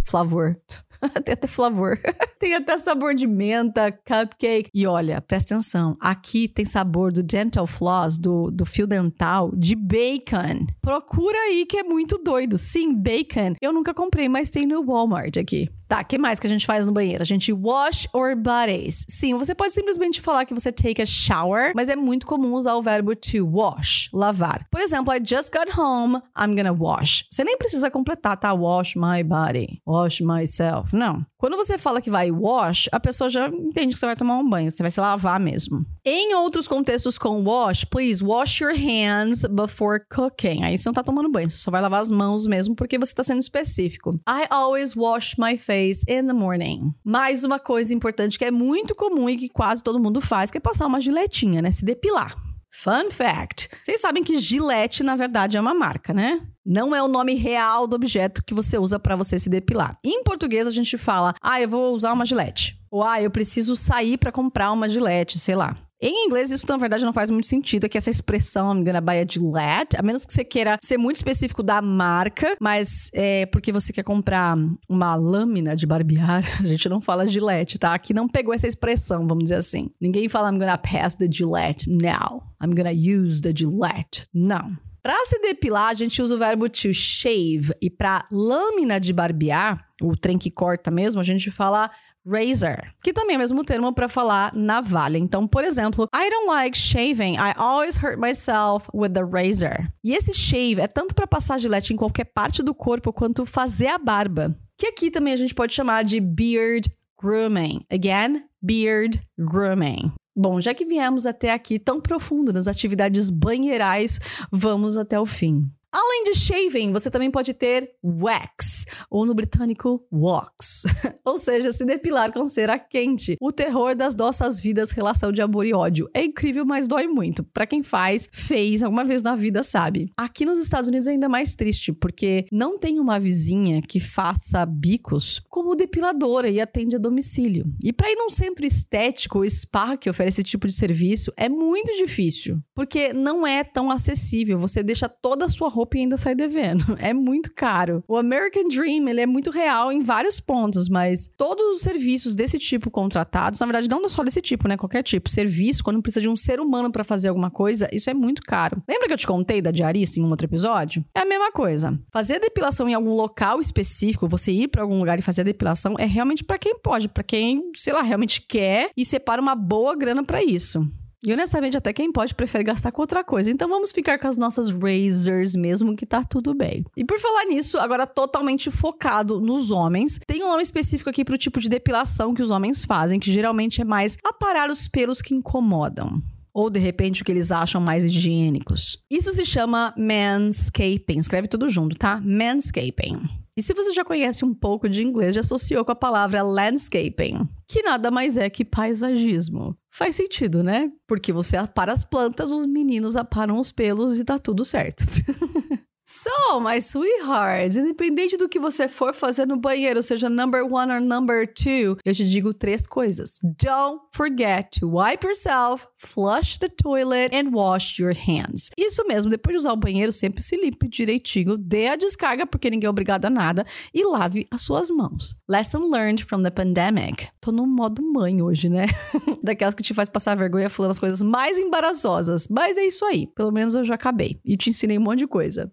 Flavor. 0.04 0.56
tem 1.24 1.32
até 1.32 1.46
flavor. 1.46 1.98
tem 2.38 2.54
até 2.54 2.76
sabor 2.76 3.14
de 3.14 3.26
menta, 3.26 3.90
cupcake. 3.92 4.70
E 4.74 4.86
olha, 4.86 5.20
presta 5.20 5.54
atenção. 5.54 5.96
Aqui 6.00 6.48
tem 6.48 6.64
sabor 6.64 7.12
do 7.12 7.22
dental 7.22 7.66
floss, 7.66 8.18
do, 8.18 8.48
do 8.48 8.66
fio 8.66 8.86
dental, 8.86 9.50
de 9.54 9.74
bacon. 9.74 10.66
Procura 10.80 11.38
aí 11.38 11.64
que 11.66 11.78
é 11.78 11.82
muito 11.82 12.18
doido. 12.18 12.58
Sim, 12.58 12.94
bacon. 12.94 13.54
Eu 13.60 13.72
nunca 13.72 13.94
comprei, 13.94 14.28
mas 14.28 14.50
tem 14.50 14.66
no 14.66 14.84
Walmart 14.84 15.36
aqui. 15.36 15.68
Tá, 15.90 16.04
que 16.04 16.16
mais 16.16 16.38
que 16.38 16.46
a 16.46 16.50
gente 16.50 16.64
faz 16.64 16.86
no 16.86 16.92
banheiro? 16.92 17.20
A 17.20 17.26
gente 17.26 17.52
wash 17.52 18.06
our 18.14 18.36
bodies. 18.36 19.04
Sim, 19.08 19.36
você 19.36 19.56
pode 19.56 19.72
simplesmente 19.72 20.20
falar 20.20 20.44
que 20.44 20.54
você 20.54 20.70
take 20.70 21.02
a 21.02 21.04
shower, 21.04 21.72
mas 21.74 21.88
é 21.88 21.96
muito 21.96 22.24
comum 22.24 22.54
usar 22.54 22.76
o 22.76 22.80
verbo 22.80 23.16
to 23.16 23.44
wash, 23.44 24.08
lavar. 24.12 24.68
Por 24.70 24.80
exemplo, 24.80 25.12
I 25.12 25.18
just 25.18 25.52
got 25.52 25.76
home, 25.76 26.22
I'm 26.38 26.54
gonna 26.54 26.72
wash. 26.72 27.24
Você 27.28 27.42
nem 27.42 27.58
precisa 27.58 27.90
completar, 27.90 28.36
tá? 28.36 28.54
Wash 28.54 28.94
my 28.94 29.24
body, 29.24 29.82
wash 29.84 30.20
myself. 30.20 30.94
Não. 30.94 31.26
Quando 31.36 31.56
você 31.56 31.76
fala 31.76 32.00
que 32.00 32.10
vai 32.10 32.30
wash, 32.30 32.88
a 32.92 33.00
pessoa 33.00 33.28
já 33.28 33.48
entende 33.48 33.94
que 33.94 33.98
você 33.98 34.06
vai 34.06 34.14
tomar 34.14 34.36
um 34.36 34.48
banho, 34.48 34.70
você 34.70 34.82
vai 34.84 34.90
se 34.92 35.00
lavar 35.00 35.40
mesmo. 35.40 35.84
Em 36.04 36.34
outros 36.34 36.68
contextos 36.68 37.18
com 37.18 37.42
wash, 37.42 37.82
please 37.84 38.22
wash 38.22 38.60
your 38.60 38.74
hands 38.76 39.44
before 39.46 39.98
cooking. 40.14 40.62
Aí 40.62 40.78
você 40.78 40.88
não 40.88 40.94
tá 40.94 41.02
tomando 41.02 41.30
banho, 41.30 41.50
você 41.50 41.56
só 41.56 41.70
vai 41.70 41.80
lavar 41.80 42.00
as 42.00 42.10
mãos 42.12 42.46
mesmo 42.46 42.76
porque 42.76 42.98
você 42.98 43.12
tá 43.12 43.24
sendo 43.24 43.40
específico. 43.40 44.10
I 44.28 44.46
always 44.50 44.94
wash 44.94 45.34
my 45.36 45.56
face 45.56 45.79
in 46.08 46.26
the 46.26 46.32
morning. 46.32 46.92
Mais 47.04 47.44
uma 47.44 47.58
coisa 47.58 47.94
importante 47.94 48.38
que 48.38 48.44
é 48.44 48.50
muito 48.50 48.94
comum 48.94 49.28
e 49.28 49.36
que 49.36 49.48
quase 49.48 49.82
todo 49.82 50.00
mundo 50.00 50.20
faz, 50.20 50.50
que 50.50 50.58
é 50.58 50.60
passar 50.60 50.86
uma 50.86 51.00
giletinha, 51.00 51.62
né? 51.62 51.70
Se 51.70 51.84
depilar. 51.84 52.34
Fun 52.72 53.10
fact: 53.10 53.68
vocês 53.84 54.00
sabem 54.00 54.22
que 54.22 54.38
Gillette, 54.38 55.02
na 55.02 55.16
verdade, 55.16 55.56
é 55.56 55.60
uma 55.60 55.74
marca, 55.74 56.14
né? 56.14 56.40
Não 56.64 56.94
é 56.94 57.02
o 57.02 57.08
nome 57.08 57.34
real 57.34 57.86
do 57.86 57.96
objeto 57.96 58.44
que 58.44 58.54
você 58.54 58.78
usa 58.78 58.98
para 58.98 59.16
você 59.16 59.38
se 59.38 59.50
depilar. 59.50 59.98
Em 60.04 60.22
português, 60.22 60.66
a 60.66 60.70
gente 60.70 60.96
fala, 60.96 61.34
ah, 61.42 61.60
eu 61.60 61.68
vou 61.68 61.92
usar 61.92 62.12
uma 62.12 62.24
Gillette. 62.24 62.78
Ou, 62.90 63.02
ah, 63.02 63.20
eu 63.20 63.30
preciso 63.30 63.74
sair 63.74 64.16
para 64.16 64.30
comprar 64.30 64.70
uma 64.70 64.88
Gillette, 64.88 65.38
sei 65.38 65.56
lá. 65.56 65.76
Em 66.02 66.26
inglês, 66.26 66.50
isso 66.50 66.66
na 66.66 66.78
verdade 66.78 67.04
não 67.04 67.12
faz 67.12 67.28
muito 67.28 67.46
sentido, 67.46 67.84
é 67.84 67.88
que 67.88 67.98
essa 67.98 68.08
expressão 68.08 68.74
I'm 68.74 68.82
gonna 68.82 69.02
buy 69.02 69.18
a 69.18 69.26
Gillette, 69.28 69.98
a 69.98 70.02
menos 70.02 70.24
que 70.24 70.32
você 70.32 70.42
queira 70.42 70.78
ser 70.82 70.96
muito 70.96 71.16
específico 71.16 71.62
da 71.62 71.82
marca, 71.82 72.56
mas 72.58 73.10
é 73.12 73.44
porque 73.46 73.70
você 73.70 73.92
quer 73.92 74.02
comprar 74.02 74.56
uma 74.88 75.14
lâmina 75.14 75.76
de 75.76 75.86
barbear, 75.86 76.42
a 76.58 76.64
gente 76.64 76.88
não 76.88 77.02
fala 77.02 77.26
Gillette, 77.26 77.78
tá? 77.78 77.92
Aqui 77.92 78.14
não 78.14 78.26
pegou 78.26 78.54
essa 78.54 78.66
expressão, 78.66 79.26
vamos 79.26 79.44
dizer 79.44 79.56
assim. 79.56 79.90
Ninguém 80.00 80.26
fala 80.26 80.50
I'm 80.50 80.58
gonna 80.58 80.78
pass 80.78 81.14
the 81.16 81.28
Gillette 81.30 81.90
now. 82.02 82.44
I'm 82.62 82.74
gonna 82.74 82.92
use 82.92 83.42
the 83.42 83.52
Gillette. 83.54 84.26
Não. 84.32 84.78
Para 85.02 85.24
se 85.24 85.38
depilar, 85.38 85.88
a 85.88 85.94
gente 85.94 86.20
usa 86.20 86.34
o 86.34 86.38
verbo 86.38 86.68
to 86.68 86.92
shave. 86.92 87.72
E 87.80 87.88
para 87.88 88.26
lâmina 88.30 89.00
de 89.00 89.14
barbear, 89.14 89.86
o 90.02 90.14
trem 90.14 90.36
que 90.36 90.50
corta 90.50 90.90
mesmo, 90.90 91.20
a 91.20 91.24
gente 91.24 91.50
fala 91.50 91.90
razor, 92.26 92.82
que 93.02 93.12
também 93.12 93.34
é 93.34 93.38
o 93.38 93.40
mesmo 93.40 93.64
termo 93.64 93.92
para 93.92 94.08
falar 94.08 94.54
navalha. 94.54 95.18
Então, 95.18 95.46
por 95.46 95.64
exemplo, 95.64 96.08
I 96.14 96.30
don't 96.30 96.46
like 96.46 96.76
shaving. 96.76 97.34
I 97.34 97.54
always 97.56 97.96
hurt 97.96 98.18
myself 98.18 98.88
with 98.94 99.10
the 99.10 99.24
razor. 99.24 99.88
E 100.04 100.14
esse 100.14 100.32
shave 100.32 100.80
é 100.80 100.86
tanto 100.86 101.14
para 101.14 101.26
passar 101.26 101.58
gilete 101.58 101.92
em 101.92 101.96
qualquer 101.96 102.24
parte 102.24 102.62
do 102.62 102.74
corpo 102.74 103.12
quanto 103.12 103.44
fazer 103.46 103.88
a 103.88 103.98
barba. 103.98 104.54
Que 104.78 104.86
aqui 104.86 105.10
também 105.10 105.32
a 105.32 105.36
gente 105.36 105.54
pode 105.54 105.74
chamar 105.74 106.04
de 106.04 106.20
beard 106.20 106.88
grooming. 107.20 107.84
Again, 107.90 108.44
beard 108.62 109.20
grooming. 109.38 110.12
Bom, 110.36 110.60
já 110.60 110.72
que 110.72 110.86
viemos 110.86 111.26
até 111.26 111.52
aqui 111.52 111.78
tão 111.78 112.00
profundo 112.00 112.52
nas 112.52 112.66
atividades 112.66 113.28
banheirais, 113.28 114.18
vamos 114.50 114.96
até 114.96 115.20
o 115.20 115.26
fim. 115.26 115.70
Além 115.92 116.22
de 116.22 116.34
shaving, 116.34 116.92
você 116.92 117.10
também 117.10 117.30
pode 117.30 117.52
ter 117.52 117.90
wax, 118.02 118.86
ou 119.10 119.26
no 119.26 119.34
britânico, 119.34 120.06
wax. 120.12 120.84
ou 121.24 121.36
seja, 121.36 121.72
se 121.72 121.84
depilar 121.84 122.32
com 122.32 122.48
cera 122.48 122.78
quente. 122.78 123.36
O 123.40 123.50
terror 123.50 123.96
das 123.96 124.14
nossas 124.14 124.60
vidas, 124.60 124.92
relação 124.92 125.32
de 125.32 125.42
amor 125.42 125.66
e 125.66 125.74
ódio. 125.74 126.08
É 126.14 126.24
incrível, 126.24 126.64
mas 126.64 126.86
dói 126.86 127.08
muito. 127.08 127.42
Para 127.42 127.66
quem 127.66 127.82
faz, 127.82 128.28
fez 128.32 128.84
alguma 128.84 129.04
vez 129.04 129.22
na 129.22 129.34
vida, 129.34 129.64
sabe. 129.64 130.12
Aqui 130.16 130.46
nos 130.46 130.60
Estados 130.60 130.86
Unidos 130.86 131.08
é 131.08 131.10
ainda 131.10 131.28
mais 131.28 131.56
triste, 131.56 131.92
porque 131.92 132.46
não 132.52 132.78
tem 132.78 133.00
uma 133.00 133.18
vizinha 133.18 133.82
que 133.82 133.98
faça 133.98 134.64
bicos 134.64 135.42
como 135.48 135.74
depiladora 135.74 136.48
e 136.48 136.60
atende 136.60 136.94
a 136.94 137.00
domicílio. 137.00 137.64
E 137.82 137.92
para 137.92 138.10
ir 138.10 138.14
num 138.14 138.30
centro 138.30 138.64
estético 138.64 139.38
ou 139.38 139.50
spa 139.50 139.96
que 139.96 140.08
oferece 140.08 140.40
esse 140.40 140.50
tipo 140.50 140.68
de 140.68 140.72
serviço, 140.72 141.32
é 141.36 141.48
muito 141.48 141.92
difícil, 141.96 142.60
porque 142.74 143.12
não 143.12 143.44
é 143.44 143.64
tão 143.64 143.90
acessível. 143.90 144.56
Você 144.58 144.84
deixa 144.84 145.08
toda 145.08 145.46
a 145.46 145.48
sua 145.48 145.68
roupa 145.68 145.79
roupa 145.80 145.96
e 145.96 146.00
ainda 146.00 146.16
sai 146.16 146.34
devendo. 146.34 146.84
É 147.00 147.14
muito 147.14 147.50
caro. 147.54 148.04
O 148.06 148.16
American 148.16 148.68
Dream, 148.68 149.08
ele 149.08 149.22
é 149.22 149.26
muito 149.26 149.50
real 149.50 149.90
em 149.90 150.02
vários 150.02 150.38
pontos, 150.38 150.88
mas 150.88 151.26
todos 151.26 151.76
os 151.76 151.80
serviços 151.80 152.36
desse 152.36 152.58
tipo 152.58 152.90
contratados, 152.90 153.58
na 153.58 153.66
verdade 153.66 153.88
não 153.88 154.06
só 154.06 154.22
desse 154.22 154.40
tipo, 154.40 154.68
né, 154.68 154.76
qualquer 154.76 155.02
tipo, 155.02 155.30
serviço, 155.30 155.82
quando 155.82 156.02
precisa 156.02 156.20
de 156.20 156.28
um 156.28 156.36
ser 156.36 156.60
humano 156.60 156.92
para 156.92 157.02
fazer 157.02 157.28
alguma 157.28 157.50
coisa, 157.50 157.88
isso 157.90 158.10
é 158.10 158.14
muito 158.14 158.42
caro. 158.42 158.82
Lembra 158.88 159.06
que 159.06 159.14
eu 159.14 159.18
te 159.18 159.26
contei 159.26 159.62
da 159.62 159.70
diarista 159.70 160.20
em 160.20 160.22
um 160.22 160.28
outro 160.28 160.46
episódio? 160.46 161.04
É 161.14 161.20
a 161.20 161.24
mesma 161.24 161.50
coisa. 161.50 161.98
Fazer 162.12 162.38
depilação 162.38 162.88
em 162.88 162.94
algum 162.94 163.14
local 163.14 163.60
específico, 163.60 164.28
você 164.28 164.52
ir 164.52 164.68
para 164.68 164.82
algum 164.82 164.98
lugar 164.98 165.18
e 165.18 165.22
fazer 165.22 165.40
a 165.40 165.44
depilação 165.44 165.94
é 165.98 166.04
realmente 166.04 166.44
para 166.44 166.58
quem 166.58 166.78
pode, 166.78 167.08
para 167.08 167.22
quem, 167.22 167.70
sei 167.74 167.92
lá, 167.92 168.02
realmente 168.02 168.42
quer 168.42 168.90
e 168.96 169.04
separa 169.04 169.40
uma 169.40 169.54
boa 169.54 169.96
grana 169.96 170.22
para 170.22 170.42
isso. 170.42 170.86
E 171.22 171.32
honestamente, 171.32 171.76
até 171.76 171.92
quem 171.92 172.10
pode 172.10 172.34
prefere 172.34 172.64
gastar 172.64 172.90
com 172.90 173.02
outra 173.02 173.22
coisa. 173.22 173.50
Então 173.50 173.68
vamos 173.68 173.92
ficar 173.92 174.18
com 174.18 174.26
as 174.26 174.38
nossas 174.38 174.70
razors 174.70 175.54
mesmo, 175.54 175.94
que 175.94 176.06
tá 176.06 176.24
tudo 176.24 176.54
bem. 176.54 176.84
E 176.96 177.04
por 177.04 177.18
falar 177.18 177.44
nisso, 177.44 177.78
agora 177.78 178.06
totalmente 178.06 178.70
focado 178.70 179.38
nos 179.40 179.70
homens, 179.70 180.18
tem 180.26 180.42
um 180.42 180.48
nome 180.48 180.62
específico 180.62 181.10
aqui 181.10 181.24
pro 181.24 181.36
tipo 181.36 181.60
de 181.60 181.68
depilação 181.68 182.32
que 182.32 182.42
os 182.42 182.50
homens 182.50 182.86
fazem, 182.86 183.20
que 183.20 183.30
geralmente 183.30 183.82
é 183.82 183.84
mais 183.84 184.16
aparar 184.24 184.70
os 184.70 184.88
pelos 184.88 185.20
que 185.20 185.34
incomodam 185.34 186.22
ou 186.52 186.70
de 186.70 186.78
repente 186.78 187.22
o 187.22 187.24
que 187.24 187.32
eles 187.32 187.52
acham 187.52 187.80
mais 187.80 188.04
higiênicos. 188.04 188.98
Isso 189.10 189.30
se 189.32 189.44
chama 189.44 189.94
manscaping. 189.96 191.18
Escreve 191.18 191.48
tudo 191.48 191.68
junto, 191.68 191.96
tá? 191.96 192.20
Manscaping. 192.20 193.20
E 193.56 193.62
se 193.62 193.74
você 193.74 193.92
já 193.92 194.04
conhece 194.04 194.44
um 194.44 194.54
pouco 194.54 194.88
de 194.88 195.04
inglês, 195.04 195.34
já 195.34 195.42
associou 195.42 195.84
com 195.84 195.92
a 195.92 195.96
palavra 195.96 196.42
landscaping, 196.42 197.46
que 197.68 197.82
nada 197.82 198.10
mais 198.10 198.38
é 198.38 198.48
que 198.48 198.64
paisagismo. 198.64 199.76
Faz 199.92 200.16
sentido, 200.16 200.62
né? 200.62 200.90
Porque 201.06 201.32
você 201.32 201.56
apara 201.56 201.92
as 201.92 202.04
plantas, 202.04 202.52
os 202.52 202.64
meninos 202.66 203.16
aparam 203.16 203.58
os 203.58 203.70
pelos 203.72 204.18
e 204.18 204.24
tá 204.24 204.38
tudo 204.38 204.64
certo. 204.64 205.04
So, 206.12 206.58
my 206.58 206.80
sweetheart, 206.80 207.76
independente 207.76 208.36
do 208.36 208.48
que 208.48 208.58
você 208.58 208.88
for 208.88 209.14
fazer 209.14 209.46
no 209.46 209.56
banheiro, 209.56 210.02
seja 210.02 210.28
number 210.28 210.64
one 210.64 210.92
or 210.92 211.00
number 211.00 211.46
two, 211.46 211.98
eu 212.04 212.12
te 212.12 212.28
digo 212.28 212.52
três 212.52 212.84
coisas. 212.84 213.38
Don't 213.40 214.00
forget 214.12 214.72
to 214.80 214.88
wipe 214.88 215.24
yourself, 215.24 215.86
flush 215.96 216.58
the 216.58 216.68
toilet 216.68 217.32
and 217.32 217.52
wash 217.52 218.00
your 218.00 218.12
hands. 218.12 218.70
Isso 218.76 219.06
mesmo, 219.06 219.30
depois 219.30 219.54
de 219.54 219.58
usar 219.58 219.72
o 219.72 219.76
banheiro, 219.76 220.10
sempre 220.10 220.42
se 220.42 220.56
limpe 220.56 220.88
direitinho, 220.88 221.56
dê 221.56 221.86
a 221.86 221.94
descarga, 221.94 222.44
porque 222.44 222.70
ninguém 222.70 222.88
é 222.88 222.90
obrigado 222.90 223.26
a 223.26 223.30
nada, 223.30 223.64
e 223.94 224.04
lave 224.04 224.48
as 224.50 224.62
suas 224.62 224.90
mãos. 224.90 225.36
Lesson 225.48 225.90
learned 225.90 226.24
from 226.24 226.42
the 226.42 226.50
pandemic. 226.50 227.28
Tô 227.40 227.52
no 227.52 227.68
modo 227.68 228.02
mãe 228.02 228.42
hoje, 228.42 228.68
né? 228.68 228.86
Daquelas 229.44 229.76
que 229.76 229.82
te 229.84 229.94
faz 229.94 230.08
passar 230.08 230.36
vergonha 230.36 230.68
falando 230.68 230.90
as 230.90 230.98
coisas 230.98 231.22
mais 231.22 231.56
embaraçosas. 231.56 232.48
Mas 232.50 232.78
é 232.78 232.84
isso 232.84 233.04
aí, 233.04 233.28
pelo 233.28 233.52
menos 233.52 233.76
eu 233.76 233.84
já 233.84 233.94
acabei. 233.94 234.40
E 234.44 234.56
te 234.56 234.70
ensinei 234.70 234.98
um 234.98 235.02
monte 235.02 235.20
de 235.20 235.28
coisa. 235.28 235.72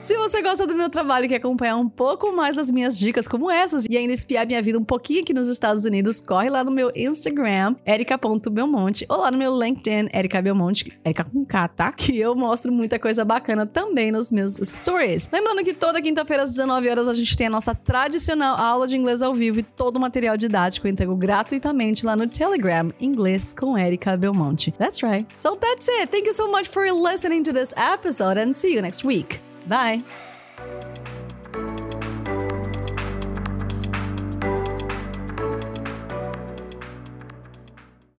Se 0.00 0.16
você 0.16 0.42
gosta 0.42 0.66
do 0.66 0.74
meu 0.74 0.88
trabalho 0.90 1.26
e 1.26 1.28
quer 1.28 1.36
acompanhar 1.36 1.76
um 1.76 1.88
pouco 1.88 2.34
mais 2.34 2.56
das 2.56 2.70
minhas 2.70 2.98
dicas 2.98 3.26
como 3.26 3.50
essas 3.50 3.86
e 3.88 3.96
ainda 3.96 4.12
espiar 4.12 4.46
minha 4.46 4.60
vida 4.62 4.78
um 4.78 4.84
pouquinho 4.84 5.22
aqui 5.22 5.32
nos 5.32 5.48
Estados 5.48 5.84
Unidos, 5.84 6.20
corre 6.20 6.50
lá 6.50 6.62
no 6.62 6.70
meu 6.70 6.92
Instagram, 6.94 7.74
erica.belmonte, 7.86 9.06
ou 9.08 9.18
lá 9.18 9.30
no 9.30 9.38
meu 9.38 9.58
LinkedIn, 9.58 10.08
Erica 10.14 10.42
Belmonte, 10.42 10.98
Erica 11.04 11.24
com 11.24 11.44
K, 11.44 11.68
tá? 11.68 11.92
Que 11.92 12.18
eu 12.18 12.34
mostro 12.34 12.70
muita 12.70 12.98
coisa 12.98 13.24
bacana 13.24 13.64
também 13.66 14.12
nos 14.12 14.30
meus 14.30 14.54
stories. 14.56 15.28
Lembrando 15.32 15.64
que 15.64 15.72
toda 15.72 16.02
quinta-feira 16.02 16.42
às 16.42 16.50
19 16.50 16.88
horas 16.88 17.08
a 17.08 17.14
gente 17.14 17.36
tem 17.36 17.46
a 17.46 17.50
nossa 17.50 17.74
tradicional 17.74 18.58
aula 18.58 18.86
de 18.86 18.96
inglês 18.96 19.22
ao 19.22 19.32
vivo 19.32 19.60
e 19.60 19.62
todo 19.62 19.96
o 19.96 20.00
material 20.00 20.36
didático 20.36 20.86
eu 20.86 20.92
entrego 20.92 21.16
gratuitamente 21.16 22.04
lá 22.04 22.14
no 22.14 22.26
Telegram, 22.26 22.92
Inglês 23.00 23.52
com 23.52 23.78
Erica 23.78 24.16
Belmonte. 24.16 24.72
That's 24.72 25.02
right. 25.02 25.26
So 25.38 25.56
that's 25.56 25.88
it. 25.88 26.10
Thank 26.10 26.26
you 26.26 26.34
so 26.34 26.50
much 26.50 26.68
for 26.68 26.84
listening 26.90 27.42
to 27.44 27.52
this 27.52 27.72
episode 27.76 28.38
and 28.38 28.52
see 28.52 28.74
you 28.74 28.82
next 28.82 29.06
week. 29.06 29.40
Bye. 29.66 30.02